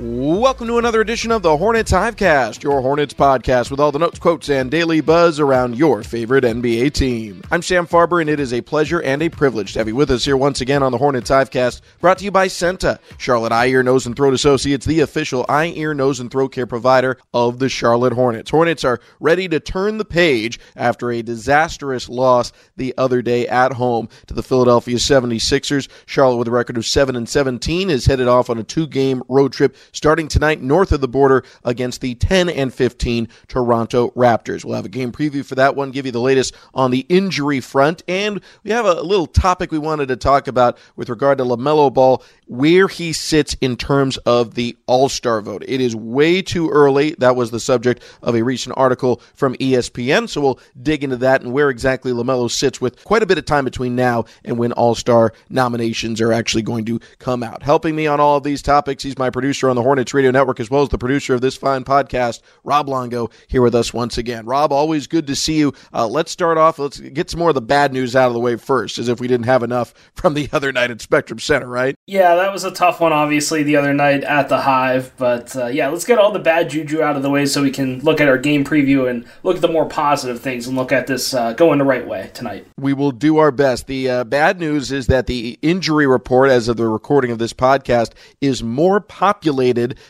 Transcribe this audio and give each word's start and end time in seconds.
Welcome 0.00 0.68
to 0.68 0.78
another 0.78 1.00
edition 1.00 1.32
of 1.32 1.42
the 1.42 1.56
Hornets 1.56 1.90
Hivecast, 1.90 2.62
your 2.62 2.80
Hornets 2.82 3.12
podcast 3.12 3.68
with 3.68 3.80
all 3.80 3.90
the 3.90 3.98
notes, 3.98 4.20
quotes, 4.20 4.48
and 4.48 4.70
daily 4.70 5.00
buzz 5.00 5.40
around 5.40 5.76
your 5.76 6.04
favorite 6.04 6.44
NBA 6.44 6.92
team. 6.92 7.42
I'm 7.50 7.62
Sam 7.62 7.84
Farber, 7.84 8.20
and 8.20 8.30
it 8.30 8.38
is 8.38 8.52
a 8.52 8.60
pleasure 8.60 9.02
and 9.02 9.20
a 9.22 9.28
privilege 9.28 9.72
to 9.72 9.80
have 9.80 9.88
you 9.88 9.96
with 9.96 10.12
us 10.12 10.24
here 10.24 10.36
once 10.36 10.60
again 10.60 10.84
on 10.84 10.92
the 10.92 10.98
Hornets 10.98 11.30
Hivecast, 11.30 11.80
brought 12.00 12.18
to 12.18 12.24
you 12.24 12.30
by 12.30 12.46
CEENTA, 12.46 13.00
Charlotte 13.16 13.50
Eye, 13.50 13.66
Ear, 13.66 13.82
Nose, 13.82 14.06
and 14.06 14.14
Throat 14.14 14.34
Associates, 14.34 14.86
the 14.86 15.00
official 15.00 15.44
eye, 15.48 15.72
ear, 15.74 15.94
nose, 15.94 16.20
and 16.20 16.30
throat 16.30 16.52
care 16.52 16.68
provider 16.68 17.18
of 17.34 17.58
the 17.58 17.68
Charlotte 17.68 18.12
Hornets. 18.12 18.52
Hornets 18.52 18.84
are 18.84 19.00
ready 19.18 19.48
to 19.48 19.58
turn 19.58 19.98
the 19.98 20.04
page 20.04 20.60
after 20.76 21.10
a 21.10 21.22
disastrous 21.22 22.08
loss 22.08 22.52
the 22.76 22.94
other 22.96 23.20
day 23.20 23.48
at 23.48 23.72
home 23.72 24.08
to 24.28 24.34
the 24.34 24.44
Philadelphia 24.44 24.98
76ers. 24.98 25.88
Charlotte, 26.06 26.36
with 26.36 26.46
a 26.46 26.52
record 26.52 26.76
of 26.76 26.86
7 26.86 27.16
and 27.16 27.28
17, 27.28 27.90
is 27.90 28.06
headed 28.06 28.28
off 28.28 28.48
on 28.48 28.58
a 28.58 28.62
two-game 28.62 29.24
road 29.28 29.52
trip 29.52 29.74
starting 29.92 30.28
tonight 30.28 30.62
north 30.62 30.92
of 30.92 31.00
the 31.00 31.08
border 31.08 31.44
against 31.64 32.00
the 32.00 32.14
10 32.14 32.48
and 32.48 32.72
15 32.72 33.28
Toronto 33.48 34.10
Raptors. 34.10 34.64
We'll 34.64 34.76
have 34.76 34.84
a 34.84 34.90
game 34.90 35.12
preview 35.12 35.44
for 35.44 35.54
that 35.56 35.76
one, 35.76 35.90
give 35.90 36.06
you 36.06 36.12
the 36.12 36.20
latest 36.20 36.54
on 36.74 36.90
the 36.90 37.06
injury 37.08 37.60
front, 37.60 38.02
and 38.08 38.40
we 38.62 38.70
have 38.70 38.86
a 38.86 39.00
little 39.02 39.26
topic 39.26 39.72
we 39.72 39.78
wanted 39.78 40.08
to 40.08 40.16
talk 40.16 40.48
about 40.48 40.78
with 40.96 41.08
regard 41.08 41.38
to 41.38 41.44
LaMelo 41.44 41.92
Ball, 41.92 42.22
where 42.46 42.88
he 42.88 43.12
sits 43.12 43.54
in 43.60 43.76
terms 43.76 44.16
of 44.18 44.54
the 44.54 44.76
All 44.86 45.08
Star 45.08 45.40
vote. 45.40 45.62
It 45.66 45.80
is 45.80 45.94
way 45.94 46.42
too 46.42 46.68
early. 46.70 47.14
That 47.18 47.36
was 47.36 47.50
the 47.50 47.60
subject 47.60 48.02
of 48.22 48.34
a 48.34 48.42
recent 48.42 48.76
article 48.76 49.20
from 49.34 49.54
ESPN, 49.56 50.28
so 50.28 50.40
we'll 50.40 50.60
dig 50.82 51.04
into 51.04 51.16
that 51.16 51.42
and 51.42 51.52
where 51.52 51.70
exactly 51.70 52.12
LaMelo 52.12 52.50
sits 52.50 52.80
with 52.80 53.02
quite 53.04 53.22
a 53.22 53.26
bit 53.26 53.38
of 53.38 53.44
time 53.44 53.64
between 53.64 53.96
now 53.96 54.24
and 54.44 54.58
when 54.58 54.72
All 54.72 54.94
Star 54.94 55.32
nominations 55.48 56.20
are 56.20 56.32
actually 56.32 56.62
going 56.62 56.84
to 56.86 57.00
come 57.18 57.42
out. 57.42 57.62
Helping 57.62 57.94
me 57.96 58.06
on 58.06 58.20
all 58.20 58.36
of 58.36 58.42
these 58.42 58.62
topics, 58.62 59.02
he's 59.02 59.18
my 59.18 59.30
producer 59.30 59.68
on 59.70 59.76
the 59.78 59.84
Hornets 59.84 60.12
Radio 60.12 60.32
Network, 60.32 60.58
as 60.58 60.68
well 60.68 60.82
as 60.82 60.88
the 60.88 60.98
producer 60.98 61.34
of 61.34 61.40
this 61.40 61.56
fine 61.56 61.84
podcast, 61.84 62.40
Rob 62.64 62.88
Longo, 62.88 63.30
here 63.46 63.62
with 63.62 63.76
us 63.76 63.94
once 63.94 64.18
again. 64.18 64.44
Rob, 64.44 64.72
always 64.72 65.06
good 65.06 65.28
to 65.28 65.36
see 65.36 65.56
you. 65.56 65.72
Uh, 65.94 66.08
let's 66.08 66.32
start 66.32 66.58
off. 66.58 66.80
Let's 66.80 66.98
get 66.98 67.30
some 67.30 67.38
more 67.38 67.50
of 67.50 67.54
the 67.54 67.62
bad 67.62 67.92
news 67.92 68.16
out 68.16 68.26
of 68.26 68.32
the 68.32 68.40
way 68.40 68.56
first, 68.56 68.98
as 68.98 69.08
if 69.08 69.20
we 69.20 69.28
didn't 69.28 69.46
have 69.46 69.62
enough 69.62 69.94
from 70.16 70.34
the 70.34 70.48
other 70.52 70.72
night 70.72 70.90
at 70.90 71.00
Spectrum 71.00 71.38
Center, 71.38 71.68
right? 71.68 71.94
Yeah, 72.08 72.34
that 72.34 72.52
was 72.52 72.64
a 72.64 72.72
tough 72.72 72.98
one, 72.98 73.12
obviously, 73.12 73.62
the 73.62 73.76
other 73.76 73.94
night 73.94 74.24
at 74.24 74.48
the 74.48 74.58
Hive. 74.58 75.12
But 75.16 75.54
uh, 75.54 75.66
yeah, 75.66 75.88
let's 75.88 76.04
get 76.04 76.18
all 76.18 76.32
the 76.32 76.40
bad 76.40 76.70
juju 76.70 77.00
out 77.00 77.14
of 77.14 77.22
the 77.22 77.30
way 77.30 77.46
so 77.46 77.62
we 77.62 77.70
can 77.70 78.00
look 78.00 78.20
at 78.20 78.28
our 78.28 78.38
game 78.38 78.64
preview 78.64 79.08
and 79.08 79.24
look 79.44 79.54
at 79.54 79.62
the 79.62 79.68
more 79.68 79.86
positive 79.86 80.40
things 80.40 80.66
and 80.66 80.76
look 80.76 80.90
at 80.90 81.06
this 81.06 81.34
uh, 81.34 81.52
going 81.52 81.78
the 81.78 81.84
right 81.84 82.06
way 82.06 82.32
tonight. 82.34 82.66
We 82.80 82.94
will 82.94 83.12
do 83.12 83.38
our 83.38 83.52
best. 83.52 83.86
The 83.86 84.10
uh, 84.10 84.24
bad 84.24 84.58
news 84.58 84.90
is 84.90 85.06
that 85.06 85.28
the 85.28 85.56
injury 85.62 86.08
report, 86.08 86.50
as 86.50 86.66
of 86.66 86.76
the 86.76 86.88
recording 86.88 87.30
of 87.30 87.38
this 87.38 87.52
podcast, 87.52 88.10
is 88.40 88.60
more 88.60 88.98
populated 88.98 89.67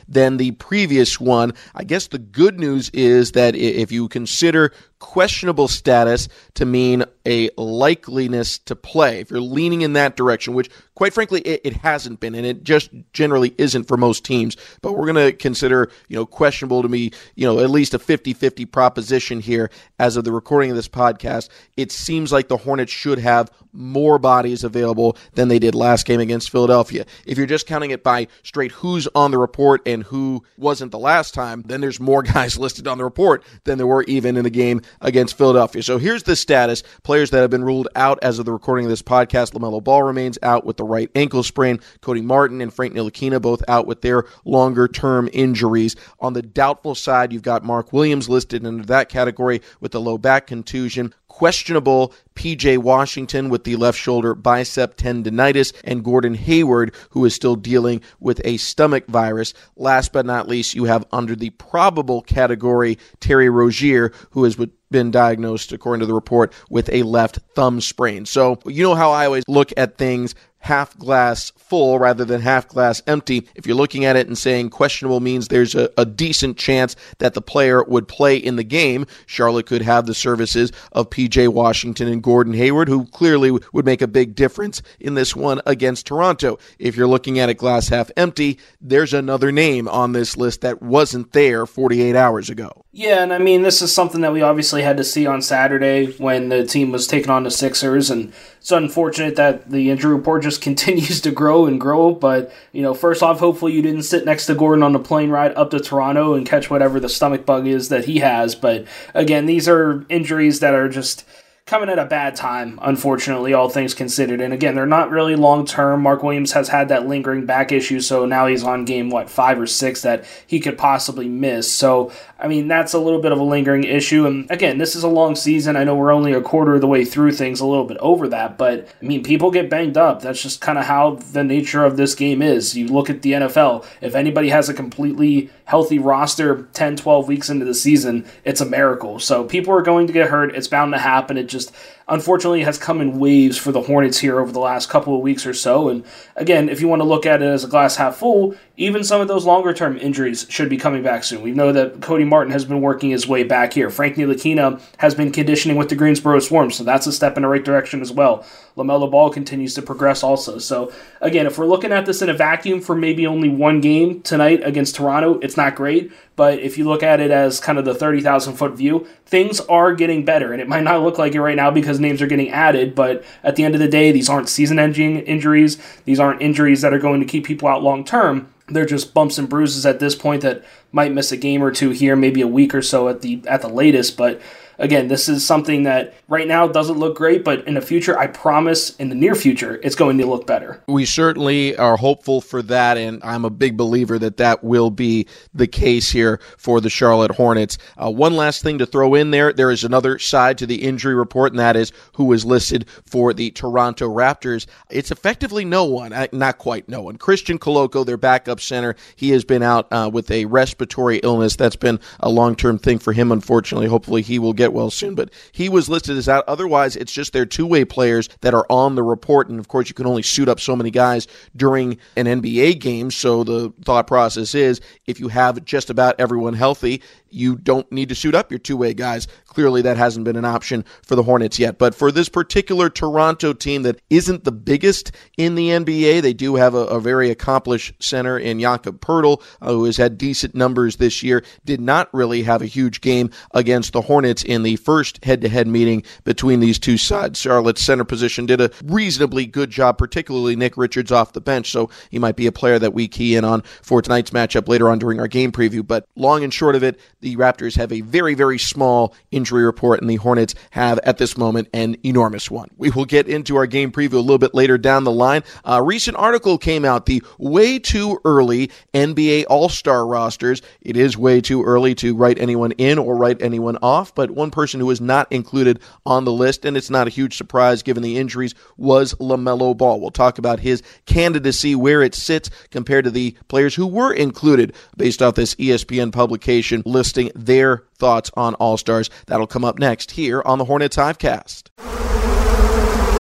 than 0.08 0.36
the 0.36 0.52
previous 0.52 1.18
one. 1.18 1.54
I 1.74 1.84
guess 1.84 2.08
the 2.08 2.18
good 2.18 2.58
news 2.58 2.90
is 2.90 3.32
that 3.32 3.56
if 3.56 3.90
you 3.90 4.08
consider 4.08 4.72
questionable 4.98 5.68
status 5.68 6.28
to 6.54 6.64
mean 6.64 7.04
a 7.24 7.50
likeliness 7.50 8.62
to 8.64 8.74
play. 8.74 9.20
If 9.20 9.30
you're 9.30 9.40
leaning 9.40 9.82
in 9.82 9.92
that 9.92 10.16
direction, 10.16 10.54
which 10.54 10.70
quite 10.94 11.12
frankly 11.12 11.40
it, 11.42 11.60
it 11.64 11.72
hasn't 11.74 12.20
been, 12.20 12.34
and 12.34 12.46
it 12.46 12.64
just 12.64 12.90
generally 13.12 13.54
isn't 13.58 13.84
for 13.84 13.96
most 13.96 14.24
teams, 14.24 14.56
but 14.82 14.94
we're 14.94 15.12
going 15.12 15.26
to 15.26 15.32
consider, 15.32 15.90
you 16.08 16.16
know, 16.16 16.26
questionable 16.26 16.82
to 16.82 16.88
me, 16.88 17.10
you 17.36 17.46
know, 17.46 17.60
at 17.60 17.70
least 17.70 17.94
a 17.94 17.98
50-50 17.98 18.70
proposition 18.70 19.40
here 19.40 19.70
as 19.98 20.16
of 20.16 20.24
the 20.24 20.32
recording 20.32 20.70
of 20.70 20.76
this 20.76 20.88
podcast. 20.88 21.48
It 21.76 21.92
seems 21.92 22.32
like 22.32 22.48
the 22.48 22.56
Hornets 22.56 22.92
should 22.92 23.18
have 23.18 23.50
more 23.72 24.18
bodies 24.18 24.64
available 24.64 25.16
than 25.34 25.48
they 25.48 25.58
did 25.58 25.74
last 25.74 26.06
game 26.06 26.20
against 26.20 26.50
Philadelphia. 26.50 27.04
If 27.26 27.38
you're 27.38 27.46
just 27.46 27.66
counting 27.66 27.90
it 27.90 28.02
by 28.02 28.28
straight 28.42 28.72
who's 28.72 29.06
on 29.14 29.30
the 29.30 29.38
report 29.38 29.82
and 29.86 30.02
who 30.02 30.42
wasn't 30.56 30.90
the 30.90 30.98
last 30.98 31.34
time, 31.34 31.62
then 31.66 31.80
there's 31.80 32.00
more 32.00 32.22
guys 32.34 32.58
listed 32.58 32.88
on 32.88 32.98
the 32.98 33.04
report 33.04 33.44
than 33.64 33.78
there 33.78 33.86
were 33.86 34.04
even 34.04 34.36
in 34.36 34.44
the 34.44 34.50
game 34.50 34.82
against 35.00 35.36
Philadelphia. 35.36 35.82
So 35.82 35.98
here's 35.98 36.22
the 36.22 36.36
status. 36.36 36.82
Players 37.02 37.30
that 37.30 37.40
have 37.40 37.50
been 37.50 37.64
ruled 37.64 37.88
out 37.94 38.18
as 38.22 38.38
of 38.38 38.44
the 38.44 38.52
recording 38.52 38.86
of 38.86 38.90
this 38.90 39.02
podcast. 39.02 39.52
LaMelo 39.52 39.82
Ball 39.82 40.02
remains 40.02 40.38
out 40.42 40.64
with 40.64 40.76
the 40.76 40.84
right 40.84 41.10
ankle 41.14 41.42
sprain. 41.42 41.80
Cody 42.00 42.20
Martin 42.20 42.60
and 42.60 42.72
Frank 42.72 42.94
Ntilikina 42.94 43.40
both 43.40 43.62
out 43.68 43.86
with 43.86 44.02
their 44.02 44.24
longer 44.44 44.88
term 44.88 45.28
injuries. 45.32 45.96
On 46.20 46.32
the 46.32 46.42
doubtful 46.42 46.94
side, 46.94 47.32
you've 47.32 47.42
got 47.42 47.64
Mark 47.64 47.92
Williams 47.92 48.28
listed 48.28 48.64
under 48.64 48.84
that 48.84 49.08
category 49.08 49.62
with 49.80 49.92
the 49.92 50.00
low 50.00 50.18
back 50.18 50.46
contusion 50.46 51.14
questionable 51.38 52.12
PJ 52.34 52.78
Washington 52.78 53.48
with 53.48 53.62
the 53.62 53.76
left 53.76 53.96
shoulder 53.96 54.34
bicep 54.34 54.96
tendonitis, 54.96 55.72
and 55.84 56.02
Gordon 56.02 56.34
Hayward, 56.34 56.92
who 57.10 57.24
is 57.24 57.32
still 57.32 57.54
dealing 57.54 58.00
with 58.18 58.40
a 58.44 58.56
stomach 58.56 59.06
virus. 59.06 59.54
Last 59.76 60.12
but 60.12 60.26
not 60.26 60.48
least, 60.48 60.74
you 60.74 60.86
have 60.86 61.06
under 61.12 61.36
the 61.36 61.50
probable 61.50 62.22
category 62.22 62.98
Terry 63.20 63.48
Rozier, 63.48 64.10
who 64.30 64.42
has 64.42 64.56
been 64.90 65.12
diagnosed, 65.12 65.70
according 65.70 66.00
to 66.00 66.06
the 66.06 66.14
report, 66.14 66.52
with 66.70 66.92
a 66.92 67.04
left 67.04 67.38
thumb 67.54 67.80
sprain. 67.80 68.26
So, 68.26 68.58
you 68.66 68.82
know 68.82 68.96
how 68.96 69.12
I 69.12 69.26
always 69.26 69.44
look 69.46 69.72
at 69.76 69.96
things 69.96 70.34
half 70.60 70.96
glass 70.98 71.50
full 71.56 71.98
rather 71.98 72.24
than 72.24 72.40
half 72.40 72.68
glass 72.68 73.02
empty. 73.06 73.48
If 73.54 73.66
you're 73.66 73.76
looking 73.76 74.04
at 74.04 74.16
it 74.16 74.26
and 74.26 74.36
saying 74.36 74.70
questionable 74.70 75.20
means 75.20 75.48
there's 75.48 75.74
a, 75.74 75.90
a, 75.96 76.04
decent 76.04 76.56
chance 76.56 76.96
that 77.18 77.34
the 77.34 77.40
player 77.40 77.84
would 77.84 78.08
play 78.08 78.36
in 78.36 78.56
the 78.56 78.64
game, 78.64 79.06
Charlotte 79.26 79.66
could 79.66 79.82
have 79.82 80.06
the 80.06 80.14
services 80.14 80.72
of 80.92 81.10
PJ 81.10 81.48
Washington 81.48 82.08
and 82.08 82.22
Gordon 82.22 82.54
Hayward, 82.54 82.88
who 82.88 83.06
clearly 83.06 83.50
would 83.72 83.84
make 83.84 84.02
a 84.02 84.08
big 84.08 84.34
difference 84.34 84.82
in 84.98 85.14
this 85.14 85.36
one 85.36 85.60
against 85.64 86.06
Toronto. 86.06 86.58
If 86.78 86.96
you're 86.96 87.06
looking 87.06 87.38
at 87.38 87.48
it 87.48 87.54
glass 87.54 87.88
half 87.88 88.10
empty, 88.16 88.58
there's 88.80 89.14
another 89.14 89.52
name 89.52 89.86
on 89.88 90.12
this 90.12 90.36
list 90.36 90.62
that 90.62 90.82
wasn't 90.82 91.32
there 91.32 91.66
48 91.66 92.16
hours 92.16 92.50
ago. 92.50 92.84
Yeah, 92.98 93.22
and 93.22 93.32
I 93.32 93.38
mean, 93.38 93.62
this 93.62 93.80
is 93.80 93.94
something 93.94 94.22
that 94.22 94.32
we 94.32 94.42
obviously 94.42 94.82
had 94.82 94.96
to 94.96 95.04
see 95.04 95.24
on 95.24 95.40
Saturday 95.40 96.06
when 96.14 96.48
the 96.48 96.66
team 96.66 96.90
was 96.90 97.06
taking 97.06 97.30
on 97.30 97.44
the 97.44 97.50
Sixers, 97.52 98.10
and 98.10 98.32
it's 98.60 98.72
unfortunate 98.72 99.36
that 99.36 99.70
the 99.70 99.90
injury 99.90 100.12
report 100.12 100.42
just 100.42 100.60
continues 100.68 101.20
to 101.20 101.30
grow 101.30 101.66
and 101.66 101.80
grow. 101.80 102.12
But, 102.12 102.52
you 102.72 102.82
know, 102.82 102.94
first 102.94 103.22
off, 103.22 103.38
hopefully 103.38 103.72
you 103.72 103.82
didn't 103.82 104.02
sit 104.02 104.24
next 104.24 104.46
to 104.46 104.56
Gordon 104.56 104.82
on 104.82 104.94
the 104.94 104.98
plane 104.98 105.30
ride 105.30 105.54
up 105.54 105.70
to 105.70 105.78
Toronto 105.78 106.34
and 106.34 106.44
catch 106.44 106.70
whatever 106.70 106.98
the 106.98 107.08
stomach 107.08 107.46
bug 107.46 107.68
is 107.68 107.88
that 107.88 108.06
he 108.06 108.18
has. 108.18 108.56
But 108.56 108.84
again, 109.14 109.46
these 109.46 109.68
are 109.68 110.04
injuries 110.08 110.58
that 110.58 110.74
are 110.74 110.88
just 110.88 111.24
coming 111.68 111.90
at 111.90 111.98
a 111.98 112.04
bad 112.06 112.34
time, 112.34 112.78
unfortunately, 112.80 113.52
all 113.52 113.68
things 113.68 113.92
considered. 113.92 114.40
And 114.40 114.54
again, 114.54 114.74
they're 114.74 114.86
not 114.86 115.10
really 115.10 115.36
long 115.36 115.66
term. 115.66 116.02
Mark 116.02 116.22
Williams 116.22 116.52
has 116.52 116.68
had 116.68 116.88
that 116.88 117.06
lingering 117.06 117.44
back 117.44 117.70
issue, 117.70 118.00
so 118.00 118.24
now 118.24 118.46
he's 118.46 118.64
on 118.64 118.86
game, 118.86 119.10
what, 119.10 119.28
five 119.28 119.60
or 119.60 119.66
six 119.66 120.00
that 120.00 120.24
he 120.46 120.60
could 120.60 120.78
possibly 120.78 121.28
miss. 121.28 121.70
So, 121.70 122.10
I 122.38 122.48
mean, 122.48 122.68
that's 122.68 122.94
a 122.94 122.98
little 122.98 123.20
bit 123.20 123.32
of 123.32 123.38
a 123.38 123.42
lingering 123.42 123.84
issue. 123.84 124.26
And 124.26 124.50
again, 124.50 124.78
this 124.78 124.96
is 124.96 125.02
a 125.02 125.08
long 125.08 125.36
season. 125.36 125.76
I 125.76 125.84
know 125.84 125.94
we're 125.94 126.10
only 126.10 126.32
a 126.32 126.40
quarter 126.40 126.74
of 126.74 126.80
the 126.80 126.86
way 126.86 127.04
through 127.04 127.32
things, 127.32 127.60
a 127.60 127.66
little 127.66 127.84
bit 127.84 127.98
over 127.98 128.28
that, 128.28 128.56
but 128.56 128.88
I 129.02 129.04
mean, 129.04 129.22
people 129.22 129.50
get 129.50 129.68
banged 129.68 129.98
up. 129.98 130.22
That's 130.22 130.42
just 130.42 130.62
kind 130.62 130.78
of 130.78 130.86
how 130.86 131.16
the 131.32 131.44
nature 131.44 131.84
of 131.84 131.98
this 131.98 132.14
game 132.14 132.40
is. 132.40 132.74
You 132.78 132.88
look 132.88 133.10
at 133.10 133.20
the 133.20 133.32
NFL, 133.32 133.84
if 134.00 134.14
anybody 134.14 134.48
has 134.48 134.70
a 134.70 134.74
completely 134.74 135.50
healthy 135.66 135.98
roster 135.98 136.62
10, 136.72 136.96
12 136.96 137.28
weeks 137.28 137.50
into 137.50 137.66
the 137.66 137.74
season, 137.74 138.24
it's 138.42 138.62
a 138.62 138.64
miracle. 138.64 139.18
So 139.18 139.44
people 139.44 139.74
are 139.74 139.82
going 139.82 140.06
to 140.06 140.14
get 140.14 140.30
hurt. 140.30 140.54
It's 140.54 140.66
bound 140.66 140.94
to 140.94 140.98
happen. 140.98 141.36
It 141.36 141.44
just 141.44 141.57
just 141.58 141.74
unfortunately 142.08 142.62
has 142.62 142.78
come 142.78 143.00
in 143.00 143.18
waves 143.18 143.58
for 143.58 143.72
the 143.72 143.82
Hornets 143.82 144.18
here 144.18 144.40
over 144.40 144.50
the 144.50 144.58
last 144.60 144.88
couple 144.88 145.14
of 145.14 145.20
weeks 145.20 145.46
or 145.46 145.54
so. 145.54 145.88
And 145.88 146.04
again, 146.36 146.68
if 146.68 146.80
you 146.80 146.88
want 146.88 147.00
to 147.00 147.08
look 147.08 147.26
at 147.26 147.42
it 147.42 147.46
as 147.46 147.64
a 147.64 147.68
glass 147.68 147.96
half 147.96 148.16
full, 148.16 148.54
even 148.76 149.04
some 149.04 149.20
of 149.20 149.28
those 149.28 149.44
longer 149.44 149.74
term 149.74 149.98
injuries 149.98 150.46
should 150.48 150.68
be 150.68 150.76
coming 150.76 151.02
back 151.02 151.24
soon. 151.24 151.42
We 151.42 151.50
know 151.50 151.72
that 151.72 152.00
Cody 152.00 152.24
Martin 152.24 152.52
has 152.52 152.64
been 152.64 152.80
working 152.80 153.10
his 153.10 153.26
way 153.26 153.42
back 153.42 153.72
here. 153.72 153.90
Frank 153.90 154.16
Ntilikina 154.16 154.80
has 154.98 155.14
been 155.14 155.32
conditioning 155.32 155.76
with 155.76 155.88
the 155.88 155.96
Greensboro 155.96 156.38
Swarm, 156.38 156.70
so 156.70 156.84
that's 156.84 157.06
a 157.06 157.12
step 157.12 157.36
in 157.36 157.42
the 157.42 157.48
right 157.48 157.64
direction 157.64 158.00
as 158.00 158.12
well. 158.12 158.46
LaMelo 158.76 159.10
Ball 159.10 159.30
continues 159.30 159.74
to 159.74 159.82
progress 159.82 160.22
also. 160.22 160.58
So 160.58 160.92
again, 161.20 161.46
if 161.46 161.58
we're 161.58 161.66
looking 161.66 161.92
at 161.92 162.06
this 162.06 162.22
in 162.22 162.28
a 162.28 162.34
vacuum 162.34 162.80
for 162.80 162.94
maybe 162.94 163.26
only 163.26 163.48
one 163.48 163.80
game 163.80 164.22
tonight 164.22 164.60
against 164.64 164.94
Toronto, 164.94 165.40
it's 165.40 165.56
not 165.56 165.74
great. 165.74 166.12
But 166.36 166.60
if 166.60 166.78
you 166.78 166.84
look 166.84 167.02
at 167.02 167.18
it 167.18 167.32
as 167.32 167.58
kind 167.58 167.80
of 167.80 167.84
the 167.84 167.94
30,000 167.94 168.54
foot 168.54 168.74
view, 168.74 169.08
things 169.26 169.58
are 169.62 169.92
getting 169.92 170.24
better. 170.24 170.52
And 170.52 170.62
it 170.62 170.68
might 170.68 170.84
not 170.84 171.02
look 171.02 171.18
like 171.18 171.34
it 171.34 171.42
right 171.42 171.56
now 171.56 171.72
because 171.72 171.97
names 171.98 172.22
are 172.22 172.26
getting 172.26 172.50
added. 172.50 172.94
But 172.94 173.24
at 173.42 173.56
the 173.56 173.64
end 173.64 173.74
of 173.74 173.80
the 173.80 173.88
day, 173.88 174.12
these 174.12 174.28
aren't 174.28 174.48
season 174.48 174.78
ending 174.78 175.20
injuries. 175.20 175.78
These 176.04 176.20
aren't 176.20 176.42
injuries 176.42 176.80
that 176.82 176.92
are 176.92 176.98
going 176.98 177.20
to 177.20 177.26
keep 177.26 177.44
people 177.44 177.68
out 177.68 177.82
long 177.82 178.04
term. 178.04 178.52
They're 178.68 178.86
just 178.86 179.14
bumps 179.14 179.38
and 179.38 179.48
bruises 179.48 179.86
at 179.86 179.98
this 179.98 180.14
point 180.14 180.42
that 180.42 180.62
might 180.92 181.12
miss 181.12 181.32
a 181.32 181.36
game 181.36 181.62
or 181.62 181.70
two 181.70 181.90
here, 181.90 182.16
maybe 182.16 182.42
a 182.42 182.46
week 182.46 182.74
or 182.74 182.82
so 182.82 183.08
at 183.08 183.22
the 183.22 183.42
at 183.46 183.62
the 183.62 183.68
latest. 183.68 184.16
But 184.16 184.40
again, 184.78 185.08
this 185.08 185.28
is 185.28 185.44
something 185.44 185.82
that 185.84 186.14
right 186.28 186.46
now 186.46 186.68
doesn't 186.68 186.98
look 186.98 187.16
great, 187.16 187.44
but 187.44 187.66
in 187.66 187.74
the 187.74 187.80
future, 187.80 188.18
I 188.18 188.26
promise 188.26 188.94
in 188.96 189.08
the 189.08 189.14
near 189.14 189.34
future, 189.34 189.80
it's 189.82 189.96
going 189.96 190.18
to 190.18 190.26
look 190.26 190.46
better. 190.46 190.82
We 190.88 191.04
certainly 191.04 191.76
are 191.76 191.96
hopeful 191.96 192.40
for 192.40 192.62
that, 192.62 192.96
and 192.96 193.20
I'm 193.22 193.44
a 193.44 193.50
big 193.50 193.76
believer 193.76 194.18
that 194.18 194.36
that 194.38 194.62
will 194.64 194.90
be 194.90 195.26
the 195.52 195.66
case 195.66 196.10
here 196.10 196.40
for 196.56 196.80
the 196.80 196.90
Charlotte 196.90 197.32
Hornets. 197.32 197.78
Uh, 197.96 198.10
one 198.10 198.36
last 198.36 198.62
thing 198.62 198.78
to 198.78 198.86
throw 198.86 199.14
in 199.14 199.30
there 199.30 199.52
there 199.52 199.70
is 199.70 199.84
another 199.84 200.18
side 200.18 200.58
to 200.58 200.66
the 200.66 200.82
injury 200.82 201.14
report, 201.14 201.52
and 201.52 201.58
that 201.58 201.76
is 201.76 201.92
who 202.14 202.32
is 202.32 202.44
listed 202.44 202.88
for 203.04 203.34
the 203.34 203.50
Toronto 203.50 204.08
Raptors. 204.08 204.66
It's 204.90 205.10
effectively 205.10 205.64
no 205.64 205.84
one, 205.84 206.12
uh, 206.12 206.28
not 206.32 206.58
quite 206.58 206.88
no 206.88 207.02
one. 207.02 207.16
Christian 207.16 207.58
Koloko, 207.58 208.06
their 208.06 208.16
backup 208.16 208.60
center, 208.60 208.94
he 209.16 209.30
has 209.30 209.44
been 209.44 209.62
out 209.62 209.88
uh, 209.92 210.10
with 210.12 210.30
a 210.30 210.44
respiratory 210.46 211.18
illness. 211.18 211.56
That's 211.56 211.76
been 211.76 211.98
a 212.20 212.30
long 212.30 212.54
term 212.54 212.78
thing 212.78 212.98
for 212.98 213.12
him, 213.12 213.32
unfortunately. 213.32 213.88
Hopefully, 213.88 214.22
he 214.22 214.38
will 214.38 214.52
get 214.52 214.67
well 214.72 214.90
soon, 214.90 215.14
but 215.14 215.30
he 215.52 215.68
was 215.68 215.88
listed 215.88 216.16
as 216.16 216.28
out. 216.28 216.44
Otherwise, 216.46 216.96
it's 216.96 217.12
just 217.12 217.32
their 217.32 217.46
two 217.46 217.66
way 217.66 217.84
players 217.84 218.28
that 218.40 218.54
are 218.54 218.66
on 218.70 218.94
the 218.94 219.02
report. 219.02 219.48
And 219.48 219.58
of 219.58 219.68
course, 219.68 219.88
you 219.88 219.94
can 219.94 220.06
only 220.06 220.22
suit 220.22 220.48
up 220.48 220.60
so 220.60 220.76
many 220.76 220.90
guys 220.90 221.26
during 221.56 221.98
an 222.16 222.26
NBA 222.26 222.80
game. 222.80 223.10
So 223.10 223.44
the 223.44 223.72
thought 223.84 224.06
process 224.06 224.54
is 224.54 224.80
if 225.06 225.20
you 225.20 225.28
have 225.28 225.64
just 225.64 225.90
about 225.90 226.16
everyone 226.18 226.54
healthy, 226.54 227.02
you 227.30 227.56
don't 227.56 227.90
need 227.92 228.08
to 228.08 228.14
suit 228.14 228.34
up 228.34 228.50
your 228.50 228.58
two 228.58 228.76
way 228.76 228.94
guys. 228.94 229.26
Clearly, 229.46 229.82
that 229.82 229.96
hasn't 229.96 230.24
been 230.24 230.36
an 230.36 230.44
option 230.44 230.84
for 231.02 231.16
the 231.16 231.22
Hornets 231.22 231.58
yet. 231.58 231.78
But 231.78 231.94
for 231.94 232.12
this 232.12 232.28
particular 232.28 232.88
Toronto 232.88 233.52
team 233.52 233.82
that 233.82 234.00
isn't 234.10 234.44
the 234.44 234.52
biggest 234.52 235.12
in 235.36 235.54
the 235.54 235.68
NBA, 235.68 236.22
they 236.22 236.32
do 236.32 236.56
have 236.56 236.74
a, 236.74 236.84
a 236.86 237.00
very 237.00 237.30
accomplished 237.30 237.94
center 238.00 238.38
in 238.38 238.60
Jakob 238.60 239.00
Poeltl, 239.00 239.42
uh, 239.60 239.72
who 239.72 239.84
has 239.84 239.96
had 239.96 240.18
decent 240.18 240.54
numbers 240.54 240.96
this 240.96 241.22
year. 241.22 241.44
Did 241.64 241.80
not 241.80 242.12
really 242.12 242.42
have 242.42 242.62
a 242.62 242.66
huge 242.66 243.00
game 243.00 243.30
against 243.52 243.92
the 243.92 244.02
Hornets 244.02 244.42
in 244.42 244.62
the 244.62 244.76
first 244.76 245.24
head 245.24 245.40
to 245.42 245.48
head 245.48 245.66
meeting 245.66 246.02
between 246.24 246.60
these 246.60 246.78
two 246.78 246.96
sides. 246.96 247.40
Charlotte's 247.40 247.82
center 247.82 248.04
position 248.04 248.46
did 248.46 248.60
a 248.60 248.70
reasonably 248.84 249.46
good 249.46 249.70
job, 249.70 249.98
particularly 249.98 250.56
Nick 250.56 250.76
Richards 250.76 251.12
off 251.12 251.32
the 251.32 251.40
bench. 251.40 251.70
So 251.70 251.90
he 252.10 252.18
might 252.18 252.36
be 252.36 252.46
a 252.46 252.52
player 252.52 252.78
that 252.78 252.94
we 252.94 253.08
key 253.08 253.36
in 253.36 253.44
on 253.44 253.62
for 253.82 254.02
tonight's 254.02 254.30
matchup 254.30 254.68
later 254.68 254.88
on 254.88 254.98
during 254.98 255.20
our 255.20 255.28
game 255.28 255.52
preview. 255.52 255.86
But 255.86 256.06
long 256.16 256.44
and 256.44 256.52
short 256.52 256.74
of 256.74 256.82
it, 256.82 256.98
the 257.20 257.36
Raptors 257.36 257.76
have 257.76 257.92
a 257.92 258.00
very, 258.02 258.34
very 258.34 258.58
small 258.58 259.14
injury 259.30 259.64
report, 259.64 260.00
and 260.00 260.08
the 260.08 260.16
Hornets 260.16 260.54
have 260.70 260.98
at 261.00 261.18
this 261.18 261.36
moment 261.36 261.68
an 261.72 261.96
enormous 262.04 262.50
one. 262.50 262.70
We 262.76 262.90
will 262.90 263.04
get 263.04 263.28
into 263.28 263.56
our 263.56 263.66
game 263.66 263.90
preview 263.90 264.14
a 264.14 264.18
little 264.18 264.38
bit 264.38 264.54
later 264.54 264.78
down 264.78 265.04
the 265.04 265.12
line. 265.12 265.42
A 265.64 265.82
recent 265.82 266.16
article 266.16 266.58
came 266.58 266.84
out 266.84 267.06
the 267.06 267.22
way 267.38 267.78
too 267.78 268.20
early 268.24 268.70
NBA 268.94 269.46
All 269.48 269.68
Star 269.68 270.06
rosters. 270.06 270.62
It 270.80 270.96
is 270.96 271.16
way 271.16 271.40
too 271.40 271.64
early 271.64 271.94
to 271.96 272.14
write 272.14 272.38
anyone 272.38 272.72
in 272.72 272.98
or 272.98 273.16
write 273.16 273.42
anyone 273.42 273.78
off, 273.82 274.14
but 274.14 274.30
one 274.30 274.50
person 274.50 274.80
who 274.80 274.86
was 274.86 275.00
not 275.00 275.30
included 275.32 275.80
on 276.06 276.24
the 276.24 276.32
list, 276.32 276.64
and 276.64 276.76
it's 276.76 276.90
not 276.90 277.06
a 277.06 277.10
huge 277.10 277.36
surprise 277.36 277.82
given 277.82 278.02
the 278.02 278.18
injuries, 278.18 278.54
was 278.76 279.14
LaMelo 279.14 279.76
Ball. 279.76 280.00
We'll 280.00 280.10
talk 280.10 280.38
about 280.38 280.60
his 280.60 280.82
candidacy, 281.06 281.74
where 281.74 282.02
it 282.02 282.14
sits 282.14 282.50
compared 282.70 283.04
to 283.04 283.10
the 283.10 283.36
players 283.48 283.74
who 283.74 283.86
were 283.86 284.12
included 284.12 284.74
based 284.96 285.22
off 285.22 285.34
this 285.34 285.54
ESPN 285.56 286.12
publication 286.12 286.82
listing 287.08 287.32
their 287.34 287.84
thoughts 287.96 288.30
on 288.34 288.54
All 288.56 288.76
Stars. 288.76 289.08
That'll 289.26 289.46
come 289.46 289.64
up 289.64 289.78
next 289.78 290.10
here 290.10 290.42
on 290.44 290.58
the 290.58 290.66
Hornets 290.66 290.96
Hivecast. 290.96 291.70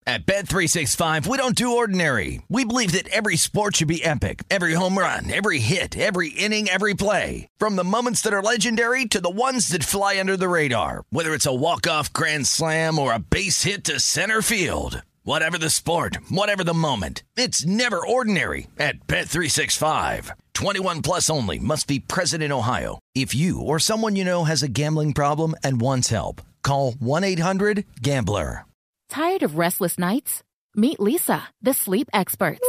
At 0.09 0.25
Bet365, 0.25 1.27
we 1.27 1.37
don't 1.37 1.57
do 1.57 1.77
ordinary. 1.77 2.41
We 2.49 2.65
believe 2.65 2.93
that 2.93 3.09
every 3.09 3.37
sport 3.37 3.77
should 3.77 3.89
be 3.89 4.05
epic. 4.05 4.45
Every 4.51 4.75
home 4.75 4.97
run, 4.99 5.33
every 5.33 5.59
hit, 5.59 5.99
every 5.99 6.29
inning, 6.29 6.69
every 6.69 6.95
play. 6.95 7.49
From 7.59 7.77
the 7.77 7.85
moments 7.85 8.23
that 8.23 8.33
are 8.33 8.43
legendary 8.43 9.05
to 9.07 9.21
the 9.21 9.31
ones 9.31 9.69
that 9.69 9.83
fly 9.85 10.19
under 10.19 10.37
the 10.37 10.49
radar. 10.49 11.05
Whether 11.11 11.35
it's 11.35 11.47
a 11.47 11.55
walk-off 11.55 12.13
grand 12.13 12.47
slam 12.47 12.99
or 12.99 13.13
a 13.13 13.19
base 13.19 13.65
hit 13.65 13.85
to 13.85 14.01
center 14.01 14.43
field. 14.43 15.03
Whatever 15.27 15.59
the 15.59 15.71
sport, 15.71 16.19
whatever 16.29 16.63
the 16.63 16.73
moment. 16.73 17.25
It's 17.37 17.67
never 17.67 17.99
ordinary 17.99 18.69
at 18.79 19.09
Bet365. 19.09 20.31
21 20.55 21.03
plus 21.03 21.29
only 21.29 21.59
must 21.59 21.89
be 21.89 21.99
present 21.99 22.45
in 22.45 22.53
Ohio. 22.53 23.01
If 23.13 23.35
you 23.35 23.61
or 23.61 23.81
someone 23.81 24.15
you 24.15 24.25
know 24.25 24.45
has 24.45 24.63
a 24.63 24.69
gambling 24.69 25.15
problem 25.15 25.57
and 25.65 25.81
wants 25.81 26.11
help, 26.11 26.43
call 26.63 26.93
1-800-GAMBLER. 26.93 28.67
Tired 29.09 29.43
of 29.43 29.59
restless 29.59 29.99
nights? 29.99 30.45
Meet 30.77 30.99
Leesa, 30.99 31.43
the 31.61 31.75
sleep 31.75 32.09
experts. 32.13 32.69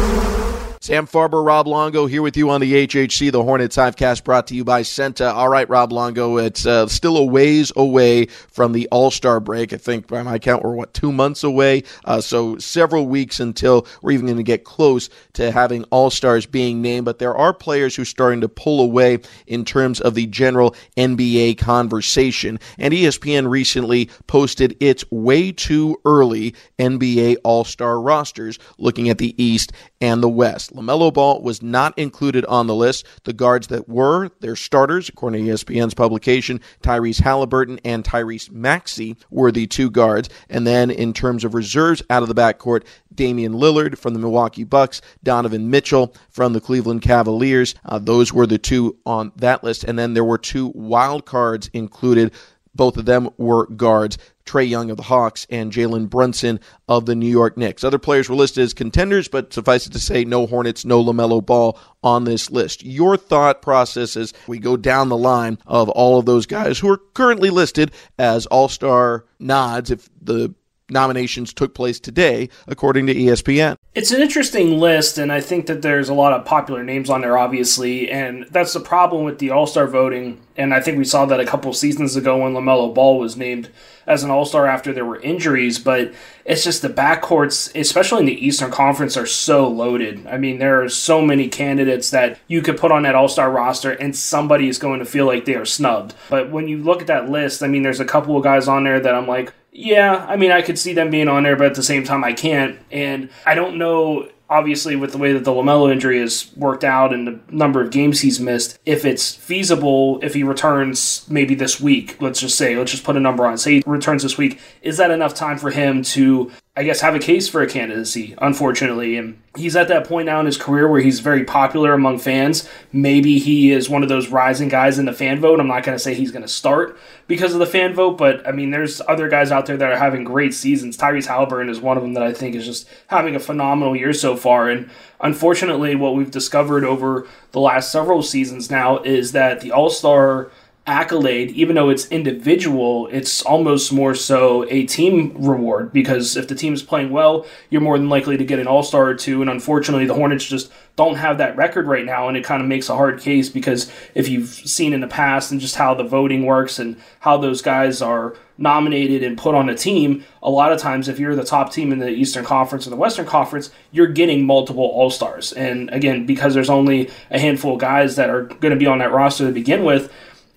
Sam 0.83 1.05
Farber, 1.05 1.45
Rob 1.45 1.67
Longo 1.67 2.07
here 2.07 2.23
with 2.23 2.35
you 2.35 2.49
on 2.49 2.59
the 2.59 2.87
HHC, 2.87 3.31
the 3.31 3.43
Hornets 3.43 3.77
Hivecast 3.77 4.23
brought 4.23 4.47
to 4.47 4.55
you 4.55 4.63
by 4.63 4.81
CEENTA. 4.81 5.31
All 5.31 5.47
right, 5.47 5.69
Rob 5.69 5.91
Longo, 5.91 6.37
it's 6.37 6.65
uh, 6.65 6.87
still 6.87 7.17
a 7.17 7.23
ways 7.23 7.71
away 7.75 8.25
from 8.25 8.71
the 8.71 8.87
All 8.87 9.11
Star 9.11 9.39
break. 9.39 9.73
I 9.73 9.77
think 9.77 10.07
by 10.07 10.23
my 10.23 10.39
count, 10.39 10.63
we're 10.63 10.73
what, 10.73 10.95
two 10.95 11.11
months 11.11 11.43
away? 11.43 11.83
Uh, 12.03 12.19
so 12.19 12.57
several 12.57 13.05
weeks 13.05 13.39
until 13.39 13.85
we're 14.01 14.13
even 14.13 14.25
going 14.25 14.37
to 14.37 14.43
get 14.43 14.63
close 14.63 15.11
to 15.33 15.51
having 15.51 15.83
All 15.91 16.09
Stars 16.09 16.47
being 16.47 16.81
named. 16.81 17.05
But 17.05 17.19
there 17.19 17.35
are 17.37 17.53
players 17.53 17.95
who 17.95 18.01
are 18.01 18.05
starting 18.05 18.41
to 18.41 18.49
pull 18.49 18.81
away 18.81 19.19
in 19.45 19.65
terms 19.65 20.01
of 20.01 20.15
the 20.15 20.25
general 20.25 20.75
NBA 20.97 21.59
conversation. 21.59 22.59
And 22.79 22.91
ESPN 22.91 23.47
recently 23.47 24.09
posted 24.25 24.77
its 24.79 25.05
way 25.11 25.51
too 25.51 26.01
early 26.05 26.55
NBA 26.79 27.37
All 27.43 27.65
Star 27.65 28.01
rosters 28.01 28.57
looking 28.79 29.09
at 29.09 29.19
the 29.19 29.35
East 29.37 29.73
and 30.01 30.23
the 30.23 30.29
West. 30.29 30.70
LaMelo 30.73 31.13
Ball 31.13 31.41
was 31.41 31.61
not 31.61 31.97
included 31.97 32.45
on 32.45 32.67
the 32.67 32.75
list. 32.75 33.05
The 33.23 33.33
guards 33.33 33.67
that 33.67 33.89
were, 33.89 34.29
their 34.39 34.55
starters, 34.55 35.09
according 35.09 35.45
to 35.45 35.51
ESPN's 35.51 35.93
publication, 35.93 36.61
Tyrese 36.81 37.21
Halliburton 37.21 37.79
and 37.83 38.03
Tyrese 38.03 38.51
Maxey 38.51 39.17
were 39.29 39.51
the 39.51 39.67
two 39.67 39.89
guards. 39.89 40.29
And 40.49 40.65
then 40.65 40.89
in 40.91 41.13
terms 41.13 41.43
of 41.43 41.53
reserves 41.53 42.01
out 42.09 42.23
of 42.23 42.29
the 42.29 42.35
backcourt, 42.35 42.85
Damian 43.13 43.53
Lillard 43.53 43.97
from 43.97 44.13
the 44.13 44.19
Milwaukee 44.19 44.63
Bucks, 44.63 45.01
Donovan 45.23 45.69
Mitchell 45.69 46.15
from 46.29 46.53
the 46.53 46.61
Cleveland 46.61 47.01
Cavaliers. 47.01 47.75
Uh, 47.85 47.99
those 47.99 48.31
were 48.31 48.47
the 48.47 48.57
two 48.57 48.97
on 49.05 49.31
that 49.35 49.63
list. 49.63 49.83
And 49.83 49.99
then 49.99 50.13
there 50.13 50.23
were 50.23 50.37
two 50.37 50.71
wild 50.73 51.25
cards 51.25 51.69
included. 51.73 52.33
Both 52.73 52.97
of 52.97 53.05
them 53.05 53.29
were 53.37 53.67
guards. 53.67 54.17
Trae 54.45 54.67
Young 54.67 54.89
of 54.89 54.97
the 54.97 55.03
Hawks 55.03 55.45
and 55.49 55.71
Jalen 55.71 56.09
Brunson 56.09 56.59
of 56.87 57.05
the 57.05 57.15
New 57.15 57.27
York 57.27 57.57
Knicks. 57.57 57.83
Other 57.83 57.99
players 57.99 58.27
were 58.27 58.35
listed 58.35 58.63
as 58.63 58.73
contenders, 58.73 59.27
but 59.27 59.53
suffice 59.53 59.85
it 59.85 59.93
to 59.93 59.99
say, 59.99 60.25
no 60.25 60.47
Hornets, 60.47 60.83
no 60.83 61.03
LaMelo 61.03 61.45
Ball 61.45 61.79
on 62.03 62.23
this 62.23 62.49
list. 62.49 62.83
Your 62.83 63.17
thought 63.17 63.61
process 63.61 64.17
as 64.17 64.33
we 64.47 64.59
go 64.59 64.77
down 64.77 65.09
the 65.09 65.17
line 65.17 65.57
of 65.67 65.89
all 65.89 66.19
of 66.19 66.25
those 66.25 66.45
guys 66.45 66.79
who 66.79 66.89
are 66.89 66.97
currently 67.13 67.49
listed 67.49 67.91
as 68.17 68.45
All 68.47 68.67
Star 68.67 69.25
nods 69.39 69.91
if 69.91 70.09
the 70.21 70.53
nominations 70.91 71.53
took 71.53 71.73
place 71.73 71.99
today, 71.99 72.49
according 72.67 73.07
to 73.07 73.15
ESPN. 73.15 73.77
It's 73.93 74.11
an 74.11 74.21
interesting 74.21 74.79
list, 74.79 75.17
and 75.17 75.31
I 75.31 75.41
think 75.41 75.65
that 75.65 75.81
there's 75.81 76.09
a 76.09 76.13
lot 76.13 76.33
of 76.33 76.45
popular 76.45 76.83
names 76.83 77.09
on 77.09 77.21
there, 77.21 77.37
obviously, 77.37 78.09
and 78.09 78.45
that's 78.49 78.73
the 78.73 78.79
problem 78.79 79.23
with 79.23 79.39
the 79.39 79.51
All 79.51 79.67
Star 79.67 79.87
voting. 79.87 80.41
And 80.55 80.73
I 80.73 80.79
think 80.79 80.97
we 80.97 81.05
saw 81.05 81.25
that 81.25 81.39
a 81.39 81.45
couple 81.45 81.73
seasons 81.73 82.15
ago 82.15 82.37
when 82.37 82.53
LaMelo 82.53 82.93
Ball 82.93 83.17
was 83.17 83.35
named 83.35 83.69
as 84.07 84.23
an 84.23 84.31
All 84.31 84.45
Star 84.45 84.65
after 84.65 84.93
there 84.93 85.05
were 85.05 85.19
injuries, 85.19 85.79
but 85.79 86.13
it's 86.45 86.63
just 86.63 86.81
the 86.81 86.89
backcourts, 86.89 87.73
especially 87.75 88.21
in 88.21 88.25
the 88.25 88.45
Eastern 88.45 88.71
Conference, 88.71 89.17
are 89.17 89.25
so 89.25 89.67
loaded. 89.67 90.25
I 90.27 90.37
mean, 90.37 90.59
there 90.59 90.81
are 90.83 90.89
so 90.89 91.21
many 91.21 91.47
candidates 91.47 92.09
that 92.11 92.39
you 92.47 92.61
could 92.61 92.77
put 92.77 92.91
on 92.91 93.03
that 93.03 93.15
All 93.15 93.27
Star 93.27 93.51
roster, 93.51 93.91
and 93.91 94.15
somebody 94.15 94.67
is 94.67 94.77
going 94.77 94.99
to 94.99 95.05
feel 95.05 95.25
like 95.25 95.45
they 95.45 95.55
are 95.55 95.65
snubbed. 95.65 96.13
But 96.29 96.49
when 96.49 96.67
you 96.67 96.77
look 96.77 97.01
at 97.01 97.07
that 97.07 97.29
list, 97.29 97.63
I 97.63 97.67
mean, 97.67 97.83
there's 97.83 97.99
a 97.99 98.05
couple 98.05 98.37
of 98.37 98.43
guys 98.43 98.67
on 98.67 98.83
there 98.83 98.99
that 98.99 99.15
I'm 99.15 99.27
like, 99.27 99.53
yeah, 99.71 100.25
I 100.27 100.35
mean, 100.35 100.51
I 100.51 100.61
could 100.61 100.77
see 100.77 100.93
them 100.93 101.09
being 101.09 101.27
on 101.27 101.43
there, 101.43 101.55
but 101.55 101.67
at 101.67 101.75
the 101.75 101.83
same 101.83 102.03
time, 102.03 102.23
I 102.23 102.33
can't. 102.33 102.77
And 102.91 103.29
I 103.45 103.55
don't 103.55 103.77
know 103.77 104.29
obviously 104.51 104.97
with 104.97 105.13
the 105.13 105.17
way 105.17 105.31
that 105.31 105.45
the 105.45 105.51
LaMelo 105.51 105.89
injury 105.89 106.19
has 106.19 106.51
worked 106.57 106.83
out 106.83 107.13
and 107.13 107.25
the 107.25 107.39
number 107.49 107.81
of 107.81 107.89
games 107.89 108.19
he's 108.19 108.39
missed, 108.39 108.77
if 108.85 109.05
it's 109.05 109.33
feasible 109.33 110.19
if 110.21 110.33
he 110.33 110.43
returns 110.43 111.25
maybe 111.29 111.55
this 111.55 111.79
week, 111.79 112.21
let's 112.21 112.41
just 112.41 112.57
say, 112.57 112.75
let's 112.75 112.91
just 112.91 113.05
put 113.05 113.15
a 113.15 113.19
number 113.19 113.45
on, 113.45 113.57
say 113.57 113.75
he 113.75 113.83
returns 113.85 114.23
this 114.23 114.37
week, 114.37 114.59
is 114.81 114.97
that 114.97 115.09
enough 115.09 115.33
time 115.33 115.57
for 115.57 115.71
him 115.71 116.03
to 116.03 116.51
I 116.73 116.83
guess, 116.83 117.01
have 117.01 117.15
a 117.15 117.19
case 117.19 117.49
for 117.49 117.61
a 117.61 117.67
candidacy, 117.67 118.33
unfortunately. 118.37 119.17
And 119.17 119.41
he's 119.57 119.75
at 119.75 119.89
that 119.89 120.07
point 120.07 120.27
now 120.27 120.39
in 120.39 120.45
his 120.45 120.55
career 120.55 120.87
where 120.87 121.01
he's 121.01 121.19
very 121.19 121.43
popular 121.43 121.91
among 121.91 122.19
fans. 122.19 122.69
Maybe 122.93 123.39
he 123.39 123.73
is 123.73 123.89
one 123.89 124.03
of 124.03 124.09
those 124.09 124.29
rising 124.29 124.69
guys 124.69 124.97
in 124.97 125.03
the 125.03 125.11
fan 125.11 125.41
vote. 125.41 125.59
I'm 125.59 125.67
not 125.67 125.83
going 125.83 125.97
to 125.97 126.01
say 126.01 126.13
he's 126.13 126.31
going 126.31 126.43
to 126.43 126.47
start 126.47 126.97
because 127.27 127.53
of 127.53 127.59
the 127.59 127.65
fan 127.65 127.93
vote, 127.93 128.17
but 128.17 128.47
I 128.47 128.53
mean, 128.53 128.71
there's 128.71 129.01
other 129.09 129.27
guys 129.27 129.51
out 129.51 129.65
there 129.65 129.75
that 129.75 129.91
are 129.91 129.97
having 129.97 130.23
great 130.23 130.53
seasons. 130.53 130.95
Tyrese 130.95 131.25
Halliburton 131.25 131.67
is 131.67 131.81
one 131.81 131.97
of 131.97 132.03
them 132.03 132.13
that 132.13 132.23
I 132.23 132.31
think 132.31 132.55
is 132.55 132.65
just 132.65 132.87
having 133.07 133.35
a 133.35 133.39
phenomenal 133.39 133.93
year 133.93 134.13
so 134.13 134.37
far. 134.37 134.69
And 134.69 134.89
unfortunately, 135.19 135.95
what 135.95 136.15
we've 136.15 136.31
discovered 136.31 136.85
over 136.85 137.27
the 137.51 137.59
last 137.59 137.91
several 137.91 138.23
seasons 138.23 138.71
now 138.71 138.99
is 138.99 139.33
that 139.33 139.59
the 139.59 139.73
All 139.73 139.89
Star 139.89 140.49
accolade, 140.91 141.51
even 141.51 141.75
though 141.75 141.89
it's 141.89 142.05
individual, 142.09 143.07
it's 143.07 143.41
almost 143.43 143.93
more 143.93 144.13
so 144.13 144.65
a 144.69 144.85
team 144.85 145.33
reward 145.37 145.93
because 145.93 146.35
if 146.35 146.49
the 146.49 146.55
team 146.55 146.73
is 146.73 146.83
playing 146.83 147.11
well, 147.11 147.45
you're 147.69 147.81
more 147.81 147.97
than 147.97 148.09
likely 148.09 148.35
to 148.35 148.43
get 148.43 148.59
an 148.59 148.67
all 148.67 148.83
star 148.83 149.07
or 149.07 149.15
two. 149.15 149.41
And 149.41 149.49
unfortunately, 149.49 150.05
the 150.05 150.13
Hornets 150.13 150.43
just 150.43 150.69
don't 150.97 151.15
have 151.15 151.37
that 151.37 151.55
record 151.55 151.87
right 151.87 152.05
now. 152.05 152.27
And 152.27 152.35
it 152.35 152.43
kind 152.43 152.61
of 152.61 152.67
makes 152.67 152.89
a 152.89 152.95
hard 152.95 153.21
case 153.21 153.47
because 153.47 153.89
if 154.15 154.27
you've 154.27 154.49
seen 154.49 154.91
in 154.91 154.99
the 154.99 155.07
past 155.07 155.51
and 155.51 155.61
just 155.61 155.77
how 155.77 155.93
the 155.93 156.03
voting 156.03 156.45
works 156.45 156.77
and 156.77 156.97
how 157.21 157.37
those 157.37 157.61
guys 157.61 158.01
are 158.01 158.35
nominated 158.57 159.23
and 159.23 159.37
put 159.37 159.55
on 159.55 159.69
a 159.69 159.75
team, 159.75 160.25
a 160.43 160.49
lot 160.49 160.73
of 160.73 160.79
times 160.79 161.07
if 161.07 161.19
you're 161.19 161.37
the 161.37 161.45
top 161.45 161.71
team 161.71 161.93
in 161.93 161.99
the 161.99 162.09
Eastern 162.09 162.43
Conference 162.43 162.85
or 162.85 162.89
the 162.89 162.97
Western 162.97 163.25
Conference, 163.25 163.71
you're 163.91 164.07
getting 164.07 164.45
multiple 164.45 164.83
All 164.83 165.09
Stars. 165.09 165.53
And 165.53 165.89
again, 165.91 166.25
because 166.25 166.53
there's 166.53 166.69
only 166.69 167.09
a 167.29 167.39
handful 167.39 167.75
of 167.75 167.79
guys 167.79 168.17
that 168.17 168.29
are 168.29 168.43
going 168.43 168.73
to 168.73 168.75
be 168.75 168.87
on 168.87 168.99
that 168.99 169.13
roster 169.13 169.47
to 169.47 169.53
begin 169.53 169.85
with, 169.85 170.11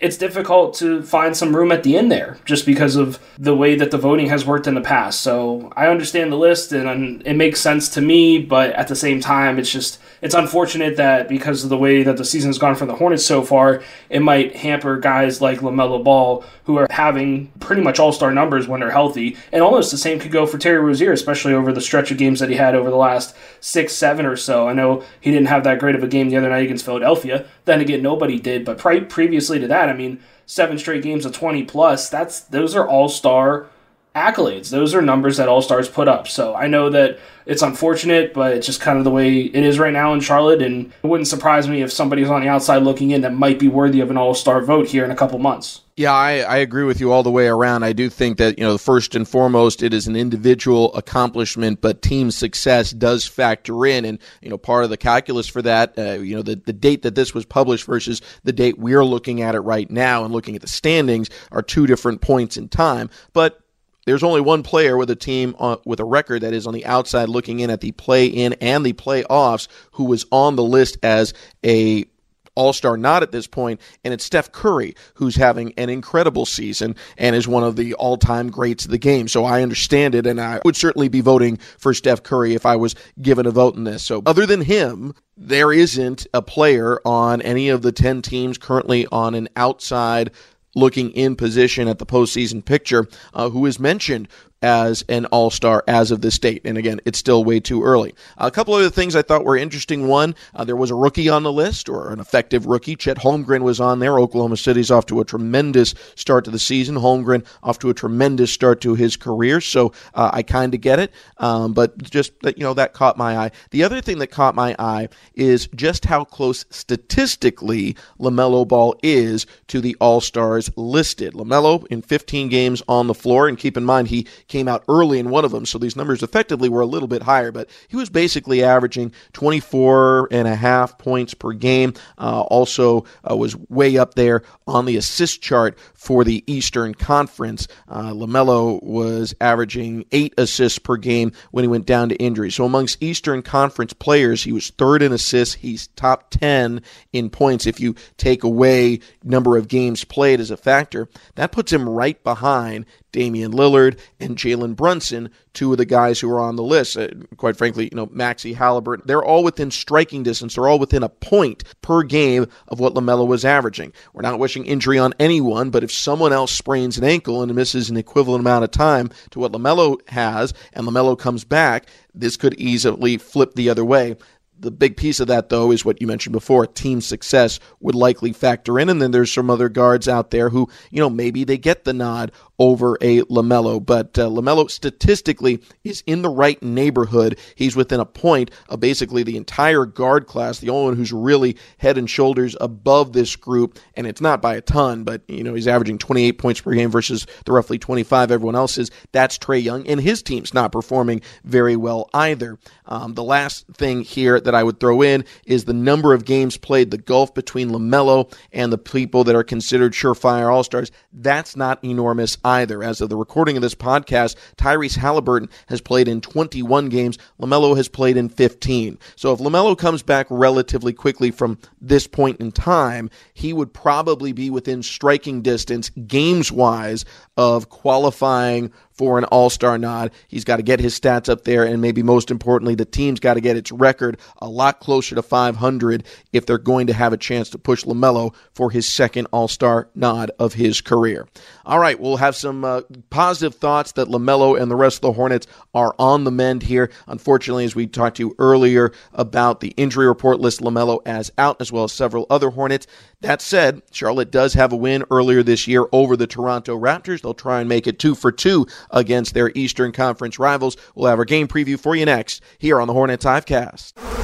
it's 0.05 0.19
difficult 0.19 0.75
to 0.75 1.03
find 1.03 1.35
some 1.35 1.57
room 1.57 1.73
at 1.73 1.83
the 1.83 1.97
end 1.97 2.13
there 2.13 2.37
just 2.45 2.67
because 2.67 2.95
of 2.95 3.19
the 3.39 3.57
way 3.57 3.75
that 3.75 3.91
the 3.91 3.97
voting 3.97 4.29
has 4.29 4.45
worked 4.45 4.67
in 4.67 4.75
the 4.75 4.81
past. 4.83 5.23
So 5.23 5.73
I 5.75 5.87
understand 5.87 6.31
the 6.31 6.37
list 6.37 6.73
and 6.73 7.27
it 7.27 7.33
makes 7.33 7.59
sense 7.59 7.89
to 7.95 8.03
me, 8.03 8.39
but 8.39 8.71
at 8.73 8.89
the 8.89 8.97
same 8.97 9.21
time, 9.21 9.59
it's 9.59 9.73
just 9.73 9.99
it's 10.25 10.35
unfortunate 10.35 10.97
that 10.97 11.29
because 11.29 11.65
of 11.65 11.69
the 11.69 11.77
way 11.77 12.03
that 12.03 12.17
the 12.17 12.25
season 12.25 12.49
has 12.49 12.57
gone 12.57 12.75
for 12.75 12.87
the 12.87 12.95
Hornets 12.95 13.27
so 13.27 13.43
far, 13.43 13.83
it 14.09 14.21
might 14.21 14.57
hamper 14.57 14.99
guys 14.99 15.43
like 15.43 15.59
LaMelo 15.61 16.03
Ball 16.03 16.43
who 16.65 16.79
are 16.79 16.87
having 16.89 17.49
pretty 17.61 17.83
much 17.83 17.99
all 17.99 18.11
star 18.11 18.33
numbers 18.33 18.67
when 18.67 18.81
they're 18.81 18.91
healthy. 18.91 19.37
And 19.53 19.63
almost 19.63 19.91
the 19.91 19.99
same 19.99 20.19
could 20.19 20.33
go 20.33 20.47
for 20.47 20.57
Terry 20.57 20.79
Rozier, 20.79 21.13
especially 21.13 21.53
over 21.53 21.75
the 21.75 21.83
stretch 21.83 22.11
of 22.11 22.17
games 22.17 22.41
that 22.41 22.49
he 22.49 22.57
had 22.57 22.75
over 22.75 22.89
the 22.89 22.97
last 22.97 23.37
six, 23.61 23.93
seven 23.93 24.25
or 24.25 24.35
so. 24.35 24.67
I 24.67 24.73
know 24.73 25.05
he 25.21 25.31
didn't 25.31 25.49
have 25.49 25.63
that 25.65 25.79
great 25.79 25.95
of 25.95 26.03
a 26.03 26.09
game 26.09 26.31
the 26.31 26.39
other 26.39 26.49
night 26.49 26.65
against 26.65 26.87
Philadelphia. 26.87 27.45
Then 27.67 27.83
again, 27.83 28.01
nobody 28.01 28.41
did. 28.41 28.65
But 28.65 28.79
pre- 28.79 29.03
previously 29.03 29.59
to 29.59 29.67
that, 29.67 29.91
I 29.91 29.93
mean, 29.93 30.21
seven 30.47 30.79
straight 30.79 31.03
games 31.03 31.27
of 31.27 31.33
20 31.33 31.65
plus, 31.65 32.09
that's 32.09 32.41
those 32.41 32.75
are 32.75 32.89
all 32.89 33.11
star 33.11 33.67
accolades. 34.15 34.71
Those 34.71 34.95
are 34.95 35.03
numbers 35.03 35.37
that 35.39 35.49
all 35.49 35.61
stars 35.61 35.89
put 35.89 36.09
up. 36.09 36.29
So 36.29 36.55
I 36.55 36.67
know 36.67 36.89
that 36.91 37.19
it's 37.47 37.63
unfortunate, 37.63 38.33
but 38.33 38.57
it's 38.57 38.67
just 38.67 38.81
kind 38.81 38.97
of 38.97 39.05
the 39.05 39.11
way 39.11 39.41
it 39.41 39.65
is 39.65 39.79
right 39.79 39.93
now 39.93 40.15
in 40.15 40.21
Charlotte. 40.21 40.63
And 40.63 40.93
it 41.03 41.07
wouldn't 41.07 41.29
surprise 41.29 41.69
me 41.69 41.83
if 41.83 41.93
somebody's 41.93 42.31
on 42.31 42.41
the 42.41 42.49
outside 42.49 42.79
looking 42.79 43.11
in 43.11 43.23
that 43.23 43.35
might 43.35 43.59
be 43.59 43.69
worthy 43.69 44.01
of 44.01 44.11
an 44.11 44.17
all 44.17 44.35
star 44.35 44.63
vote 44.63 44.87
here 44.87 45.05
in 45.05 45.11
a 45.11 45.17
couple 45.17 45.39
months. 45.39 45.81
Yeah, 45.97 46.13
I, 46.13 46.39
I 46.39 46.57
agree 46.57 46.83
with 46.83 46.99
you 46.99 47.13
all 47.13 47.23
the 47.23 47.31
way 47.31 47.47
around. 47.47 47.85
I 47.85 47.93
do 47.93 48.11
think 48.11 48.39
that, 48.39 48.59
you 48.59 48.65
know, 48.65 48.77
first 48.79 49.15
and 49.15 49.29
foremost, 49.29 49.81
it 49.81 49.95
is 49.95 50.09
an 50.09 50.17
individual 50.17 50.93
accomplishment, 50.95 51.81
but 51.81 52.03
team 52.03 52.33
success 52.33 52.91
does 52.91 53.25
factor 53.25 53.87
in. 53.87 54.05
And, 54.05 54.19
you 54.43 54.49
know, 54.49 54.59
part 54.59 54.83
of 54.83 54.91
the 54.91 54.97
calculus 54.97 55.47
for 55.47 55.63
that, 55.63 55.97
uh, 55.97 56.15
you 56.15 56.35
know, 56.35 56.43
the, 56.43 56.57
the 56.57 56.73
date 56.73 57.03
that 57.03 57.15
this 57.15 57.33
was 57.33 57.45
published 57.45 57.87
versus 57.87 58.23
the 58.43 58.53
date 58.53 58.77
we're 58.77 59.05
looking 59.05 59.41
at 59.41 59.55
it 59.55 59.61
right 59.61 59.89
now 59.89 60.25
and 60.25 60.35
looking 60.35 60.57
at 60.57 60.63
the 60.63 60.69
standings 60.69 61.31
are 61.53 61.63
two 61.63 61.87
different 61.87 62.21
points 62.21 62.57
in 62.57 62.69
time. 62.69 63.09
But 63.33 63.64
there's 64.07 64.23
only 64.23 64.41
one 64.41 64.63
player 64.63 64.97
with 64.97 65.11
a 65.11 65.17
team 65.17 65.55
on, 65.59 65.79
with 65.85 66.01
a 66.01 66.05
record 66.05 66.43
that 66.43 66.53
is 66.53 66.67
on 66.67 66.75
the 66.75 66.87
outside 66.87 67.29
looking 67.29 67.61
in 67.61 67.71
at 67.71 67.81
the 67.81 67.93
play 67.93 68.27
in 68.27 68.55
and 68.55 68.85
the 68.85 68.93
playoffs 68.93 69.69
who 69.93 70.05
was 70.05 70.27
on 70.31 70.57
the 70.57 70.63
list 70.63 70.99
as 71.03 71.35
a 71.65 72.07
all 72.55 72.73
star 72.73 72.97
not 72.97 73.23
at 73.23 73.33
this 73.33 73.47
point, 73.47 73.81
and 74.05 74.15
it's 74.15 74.25
Steph 74.25 74.53
Curry, 74.53 74.95
who's 75.15 75.37
having 75.37 75.73
an 75.77 75.89
incredible 75.89 76.47
season 76.47 76.95
and 77.19 77.35
is 77.35 77.49
one 77.49 77.65
of 77.65 77.77
the 77.77 77.95
all 77.95 78.17
time 78.17 78.51
greats 78.51 78.85
of 78.85 78.91
the 78.91 78.99
game. 78.99 79.29
So 79.29 79.45
I 79.45 79.63
understand 79.63 80.15
it, 80.15 80.27
and 80.27 80.41
I 80.41 80.61
would 80.65 80.77
certainly 80.77 81.09
be 81.09 81.21
voting 81.21 81.57
for 81.79 81.93
Steph 81.95 82.23
Curry 82.23 82.55
if 82.55 82.67
I 82.67 82.77
was 82.77 82.95
given 83.21 83.47
a 83.47 83.51
vote 83.51 83.77
in 83.77 83.85
this. 83.85 84.05
So, 84.05 84.23
other 84.25 84.47
than 84.47 84.61
him, 84.61 85.15
there 85.37 85.73
isn't 85.73 86.27
a 86.33 86.43
player 86.43 87.01
on 87.05 87.43
any 87.43 87.69
of 87.69 87.83
the 87.83 87.93
10 87.93 88.23
teams 88.23 88.59
currently 88.59 89.07
on 89.11 89.35
an 89.35 89.49
outside 89.57 90.31
looking 90.75 91.11
in 91.11 91.37
position 91.37 91.89
at 91.89 91.99
the 91.99 92.07
postseason 92.07 92.65
picture, 92.65 93.07
uh, 93.33 93.51
who 93.51 93.67
is 93.67 93.79
mentioned 93.79 94.29
as 94.65 95.05
an 95.11 95.27
all 95.27 95.51
star 95.51 95.85
as 95.87 96.11
of 96.11 96.23
this 96.23 96.39
date. 96.39 96.63
And 96.65 96.79
again, 96.79 96.99
it's 97.05 97.19
still 97.19 97.45
way 97.45 97.61
too 97.61 97.85
early. 97.85 98.15
A 98.39 98.51
couple 98.51 98.75
of 98.75 98.81
other 98.81 98.91
things 98.91 99.15
I 99.15 99.21
thought 99.21 99.45
were 99.45 99.59
interesting. 99.59 100.09
One, 100.09 100.35
uh, 100.55 100.65
there 100.65 100.75
was 100.75 100.91
a 100.91 100.95
rookie 100.95 101.29
on 101.29 101.43
the 101.43 101.53
list, 101.53 101.89
or 101.91 102.11
an 102.11 102.19
effective 102.19 102.65
rookie. 102.65 102.97
Chet 102.97 103.19
Holmgren 103.19 103.61
was 103.61 103.79
on 103.79 103.99
there. 103.99 104.19
Oklahoma 104.19 104.57
City's 104.57 104.91
off 104.91 105.05
to 105.07 105.21
a 105.21 105.25
tremendous 105.25 105.95
start 106.15 106.47
to 106.47 106.51
the 106.51 106.59
season. 106.59 106.97
Holmgren 106.97 107.45
off 107.63 107.79
to 107.81 107.91
a 107.91 107.95
tremendous 107.95 108.51
start 108.51 108.81
to 108.81 108.95
his 108.95 109.17
career. 109.17 109.61
So 109.61 109.93
uh, 110.15 110.31
I 110.33 110.43
kind 110.43 110.73
of 110.73 110.81
get 110.81 110.99
it. 110.99 111.13
Um, 111.37 111.75
but 111.75 111.99
just, 112.03 112.33
that, 112.41 112.57
you 112.57 112.65
know, 112.65 112.73
that 112.75 112.95
caught 112.95 113.19
my 113.19 113.37
eye. 113.37 113.51
The 113.71 113.85
other 113.85 114.01
thing 114.01 114.19
that 114.21 114.29
caught 114.29 114.55
my 114.55 114.75
eye 114.79 115.11
is 115.35 115.69
just 115.75 116.07
how 116.07 116.25
close 116.25 116.65
statistically 116.71 117.97
LaMelo 118.19 118.67
Ball 118.67 118.97
is 119.03 119.47
to 119.69 119.83
the 119.83 119.95
All 120.01 120.23
Stars 120.23 120.71
listed. 120.75 121.35
LaMelo 121.35 121.87
in 121.89 122.01
15 122.01 122.49
games 122.49 122.83
on 122.89 123.09
the 123.09 123.15
floor. 123.15 123.47
And 123.47 123.59
keep 123.59 123.77
in 123.77 123.85
mind, 123.85 124.09
he 124.09 124.27
came 124.55 124.69
out 124.69 124.85
early 124.89 125.19
in 125.19 125.31
one 125.31 125.45
of 125.45 125.51
them, 125.51 125.67
so 125.67 125.79
these 125.79 125.97
numbers 125.97 126.23
effectively 126.23 126.69
were 126.69 126.81
a 126.81 126.87
little 126.87 127.09
bit 127.09 127.25
higher, 127.25 127.51
but 127.51 127.69
he 127.89 127.97
was 127.97 128.09
basically 128.09 128.63
averaging 128.63 129.11
24 129.33 130.29
and 130.31 130.47
a 130.47 130.55
half 130.55 130.97
points 130.97 131.35
per 131.35 131.53
game. 131.53 131.93
Uh, 132.19 132.43
also 132.43 133.05
uh, 133.29 133.35
was 133.35 133.57
way 133.69 133.99
up 133.99 134.15
there 134.15 134.45
on 134.69 134.85
the 134.85 134.97
assist 134.97 135.43
chart 135.43 135.77
for 135.95 136.23
the 136.23 136.45
Eastern 136.47 136.95
Conference. 136.95 137.67
Uh, 137.89 138.13
LaMelo 138.13 138.81
was 138.81 139.35
averaging 139.41 140.05
eight 140.13 140.33
assists 140.39 140.79
per 140.79 140.97
game 140.99 141.33
when 141.51 141.65
he 141.65 141.69
went 141.69 141.87
down 141.87 142.09
to 142.11 142.17
injury. 142.17 142.53
So 142.53 142.65
amongst 142.65 143.03
Eastern 143.03 143.43
Conference 143.43 143.93
players, 143.93 144.45
he 144.45 144.53
was 144.53 144.71
third 144.71 145.03
in 145.03 145.11
assists. 145.11 145.57
He's 145.57 145.89
top 145.89 146.31
10 146.31 146.81
in 147.13 147.29
points 147.29 147.67
if 147.67 147.81
you 147.81 147.97
take 148.19 148.45
away 148.45 149.01
number 149.25 149.57
of 149.57 149.67
games 149.67 150.05
played 150.05 150.39
as 150.39 150.53
a 150.53 150.57
factor. 150.57 151.09
That 151.35 151.51
puts 151.51 151.73
him 151.73 151.89
right 151.89 152.23
behind 152.23 152.87
Damian 153.15 153.53
Lillard 153.53 154.01
and 154.19 154.37
Jalen 154.37 154.75
Brunson, 154.75 155.31
two 155.53 155.71
of 155.71 155.79
the 155.79 155.85
guys 155.85 156.19
who 156.19 156.29
are 156.33 156.41
on 156.41 156.57
the 156.57 156.65
list. 156.65 156.97
Uh, 156.97 157.11
quite 157.37 157.57
frankly, 157.57 157.85
you 157.85 157.97
know, 157.97 158.09
Maxey 158.11 158.55
Halliburton, 158.55 159.05
they're 159.07 159.25
all 159.25 159.45
within 159.45 159.71
striking 159.71 160.25
distance. 160.25 160.57
They're 160.57 160.67
all 160.67 160.81
within 160.81 161.05
a 161.05 161.09
point 161.09 161.63
per 161.81 162.03
game 162.03 162.49
of 162.67 162.81
what 162.81 162.95
LaMelo 162.95 163.25
was 163.25 163.45
averaging. 163.45 163.93
We're 164.15 164.23
not 164.23 164.41
wishing 164.41 164.67
injury 164.67 164.99
on 164.99 165.15
anyone, 165.21 165.71
but 165.71 165.85
if 165.85 165.93
someone 165.93 166.33
else 166.33 166.51
sprains 166.51 166.99
an 166.99 167.05
ankle 167.05 167.41
and 167.41 167.55
misses 167.55 167.89
an 167.89 167.97
equivalent 167.97 168.41
amount 168.41 168.65
of 168.65 168.73
time 168.73 169.11
to 169.31 169.39
what 169.39 169.53
LaMelo 169.53 170.01
has, 170.09 170.53
and 170.73 170.85
LaMelo 170.85 171.17
comes 171.17 171.45
back, 171.45 171.87
this 172.15 172.37
could 172.37 172.55
easily 172.55 173.17
flip 173.17 173.55
the 173.55 173.71
other 173.71 173.85
way. 173.85 174.17
The 174.57 174.71
big 174.71 174.97
piece 174.97 175.19
of 175.19 175.27
that, 175.27 175.49
though, 175.49 175.73
is 175.73 175.85
what 175.85 176.01
you 176.01 176.07
mentioned 176.07 176.33
before. 176.33 176.67
Team 176.67 177.01
success 177.01 177.59
would 177.81 177.95
likely 177.95 178.33
factor 178.33 178.79
in. 178.79 178.89
And 178.89 179.03
then 179.03 179.11
there's 179.11 179.33
some 179.33 179.51
other 179.51 179.69
guards 179.69 180.09
out 180.09 180.31
there 180.31 180.49
who, 180.49 180.71
you 180.91 181.01
know, 181.01 181.11
maybe 181.11 181.45
they 181.45 181.59
get 181.59 181.85
the 181.85 181.93
nod 181.93 182.31
over 182.59 182.97
a 183.01 183.23
LaMelo. 183.23 183.85
But 183.85 184.19
uh, 184.19 184.29
LaMelo 184.29 184.71
statistically 184.71 185.63
is 185.83 186.03
in 186.07 186.23
the 186.23 186.29
right 186.29 186.63
neighborhood. 186.63 187.39
He's 187.55 187.77
within 187.77 188.01
a 188.01 188.07
point 188.07 188.51
of 188.69 188.81
basically 188.81 189.23
the 189.23 189.37
entire 189.37 189.85
guard 189.85 190.27
class, 190.27 190.59
the 190.59 190.71
only 190.71 190.85
one 190.85 190.97
who's 190.97 191.13
really 191.13 191.57
head 191.79 191.99
and 191.99 192.09
shoulders 192.09 192.57
above 192.61 193.13
this 193.13 193.37
group. 193.37 193.79
And 193.95 194.07
it's 194.07 194.21
not 194.21 194.41
by 194.41 194.55
a 194.55 194.61
ton, 194.61 195.05
but, 195.05 195.23
you 195.29 195.43
know, 195.43 195.55
he's 195.55 195.69
averaging 195.69 195.99
28 195.99 196.33
points 196.39 196.61
per 196.61 196.73
game 196.73 196.91
versus 196.91 197.27
the 197.45 197.53
roughly 197.53 197.79
25 197.79 198.31
everyone 198.31 198.57
else 198.57 198.79
is. 198.79 198.91
That's 199.13 199.39
Trae 199.39 199.63
Young, 199.63 199.87
and 199.87 200.01
his 200.01 200.23
team's 200.23 200.55
not 200.55 200.73
performing 200.73 201.23
very 201.45 201.77
well 201.77 202.09
either. 202.15 202.59
Um, 202.87 203.15
the 203.15 203.25
last 203.25 203.67
thing 203.69 204.03
here 204.03 204.41
that 204.41 204.55
I 204.55 204.63
would 204.63 204.81
throw 204.81 205.03
in 205.03 205.25
is 205.47 205.65
the 205.65 205.73
number 205.73 206.13
of 206.13 206.25
games 206.25 206.57
played, 206.57 206.91
the 206.91 206.99
gulf 206.99 207.35
between 207.35 207.71
LaMelo 207.71 208.33
and 208.53 208.73
the 208.73 208.79
people 208.79 209.25
that 209.25 209.35
are 209.35 209.45
considered 209.45 209.93
surefire 209.93 210.53
All 210.53 210.65
Stars. 210.65 210.91
That's 211.13 211.57
not 211.57 211.83
enormous 211.85 212.37
either. 212.45 212.83
As 212.83 213.01
of 213.01 213.09
the 213.09 213.17
recording 213.17 213.57
of 213.57 213.63
this 213.63 213.75
podcast, 213.75 214.37
Tyrese 214.57 214.97
Halliburton 214.97 215.49
has 215.67 215.81
played 215.81 216.09
in 216.09 216.21
21 216.21 216.89
games. 216.89 217.19
LaMelo 217.41 217.77
has 217.77 217.89
played 217.89 218.17
in 218.17 218.29
15. 218.29 218.99
So 219.17 219.33
if 219.33 219.41
LaMelo 219.41 219.77
comes 219.77 220.03
back 220.03 220.27
relatively 220.31 220.93
quickly 220.93 221.31
from 221.31 221.59
this 221.81 222.07
point 222.07 222.41
in 222.41 222.53
time, 222.53 223.11
he 223.33 223.53
would 223.53 223.73
probably 223.73 224.33
be 224.33 224.51
within 224.51 224.83
striking 224.83 225.43
distance, 225.43 225.91
games 226.07 226.53
wise, 226.53 227.05
of 227.37 227.69
qualifying 227.69 228.73
for 228.95 229.19
an 229.19 229.25
all 229.25 229.51
star 229.51 229.77
nod. 229.79 230.13
He's 230.29 230.45
got 230.45 230.57
to 230.57 230.63
get 230.63 230.81
his 230.81 230.99
stats 230.99 231.29
up 231.29 231.45
there, 231.45 231.65
and 231.65 231.81
maybe 231.81 232.03
most 232.03 232.31
importantly, 232.31 232.75
the 232.75 232.85
team's 232.85 233.21
got 233.21 233.35
to 233.35 233.41
get 233.41 233.57
its 233.57 233.73
record 233.73 234.19
a 234.39 234.49
lot 234.49 234.81
closer 234.81 235.15
to 235.15 235.23
500 235.23 236.05
if 236.33 236.47
they're 236.47 236.59
going 236.59 236.87
to 236.87 236.93
have 236.93 237.13
a 237.13 237.17
chance 237.17 237.51
to 237.51 237.59
push 237.59 237.85
LaMelo 237.85 238.35
for 238.55 238.71
his 238.71 238.89
second 238.89 239.27
all 239.33 239.49
star 239.49 239.89
nod 239.95 240.31
of 240.39 240.55
his 240.55 240.81
career. 240.81 241.27
All 241.67 241.79
right, 241.79 241.99
we'll 241.99 242.17
have 242.17 242.37
some 242.37 242.65
uh, 242.65 242.83
positive 243.11 243.57
thoughts 243.57 243.93
that 243.93 244.09
LaMelo 244.09 244.61
and 244.61 244.71
the 244.71 244.77
rest 244.77 244.99
of 244.99 245.03
the 245.03 245.13
Hornets 245.13 245.47
are 245.75 245.95
on 245.99 246.25
the 246.25 246.31
mend 246.31 246.63
here. 246.63 246.91
Unfortunately, 247.07 247.65
as 247.65 247.75
we 247.75 247.87
talked 247.87 248.17
to 248.19 248.23
you 248.23 248.35
earlier 248.39 248.93
about 249.13 249.61
the 249.61 249.69
injury 249.77 250.07
report 250.07 250.41
list, 250.41 250.61
LaMelo 250.61 251.01
as 251.07 251.33
out, 251.39 251.61
as 251.61 251.73
well 251.73 251.85
as 251.85 251.93
several 251.93 252.27
other 252.31 252.51
Hornets. 252.51 252.87
That 253.25 253.41
said, 253.41 253.81
Charlotte 253.91 254.31
does 254.31 254.53
have 254.53 254.71
a 254.71 254.77
win 254.77 255.03
earlier 255.11 255.43
this 255.43 255.67
year 255.67 255.87
over 255.93 256.15
the 256.15 256.27
Toronto 256.27 256.79
Raptors. 256.79 257.23
They'll 257.23 257.33
try 257.33 257.61
and 257.61 257.69
make 257.71 257.87
it 257.87 257.99
two 257.99 258.15
for 258.15 258.31
two 258.31 258.67
against 258.91 259.33
their 259.33 259.51
Eastern 259.55 259.93
Conference 259.93 260.39
rivals. 260.39 260.77
We'll 260.95 261.09
have 261.09 261.19
our 261.19 261.25
game 261.25 261.49
preview 261.49 261.81
for 261.81 261.97
you 261.97 262.05
next 262.05 262.43
here 262.59 262.79
on 262.83 262.87
the 262.87 262.93
Hornets 262.93 263.25
Hivecast. 263.25 264.24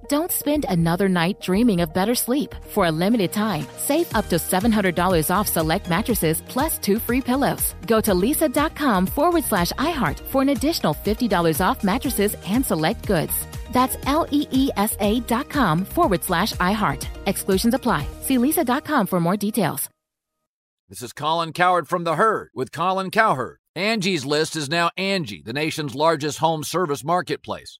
Don't 0.11 0.29
spend 0.29 0.65
another 0.67 1.07
night 1.07 1.39
dreaming 1.39 1.79
of 1.79 1.93
better 1.93 2.15
sleep. 2.15 2.53
For 2.71 2.87
a 2.87 2.91
limited 2.91 3.31
time, 3.31 3.65
save 3.77 4.13
up 4.13 4.27
to 4.27 4.35
$700 4.35 5.33
off 5.33 5.47
select 5.47 5.89
mattresses 5.89 6.41
plus 6.49 6.77
two 6.77 6.99
free 6.99 7.21
pillows. 7.21 7.75
Go 7.87 8.01
to 8.01 8.11
leesa.com 8.13 9.07
forward 9.07 9.45
slash 9.45 9.71
iHeart 9.77 10.19
for 10.19 10.41
an 10.41 10.49
additional 10.49 10.93
$50 10.93 11.65
off 11.65 11.81
mattresses 11.85 12.35
and 12.45 12.65
select 12.65 13.07
goods. 13.07 13.31
That's 13.71 13.95
L 14.05 14.27
E 14.31 14.49
E 14.51 14.69
S 14.75 14.97
A 14.99 15.21
dot 15.21 15.49
com 15.49 15.85
forward 15.85 16.25
slash 16.25 16.51
iHeart. 16.55 17.07
Exclusions 17.25 17.73
apply. 17.73 18.05
See 18.19 18.37
leesa.com 18.37 19.07
for 19.07 19.21
more 19.21 19.37
details. 19.37 19.89
This 20.89 21.01
is 21.01 21.13
Colin 21.13 21.53
Cowherd 21.53 21.87
from 21.87 22.03
The 22.03 22.15
Herd 22.15 22.49
with 22.53 22.73
Colin 22.73 23.11
Cowherd. 23.11 23.59
Angie's 23.77 24.25
List 24.25 24.57
is 24.57 24.67
now 24.67 24.89
Angie, 24.97 25.41
the 25.41 25.53
nation's 25.53 25.95
largest 25.95 26.39
home 26.39 26.65
service 26.65 27.01
marketplace. 27.01 27.79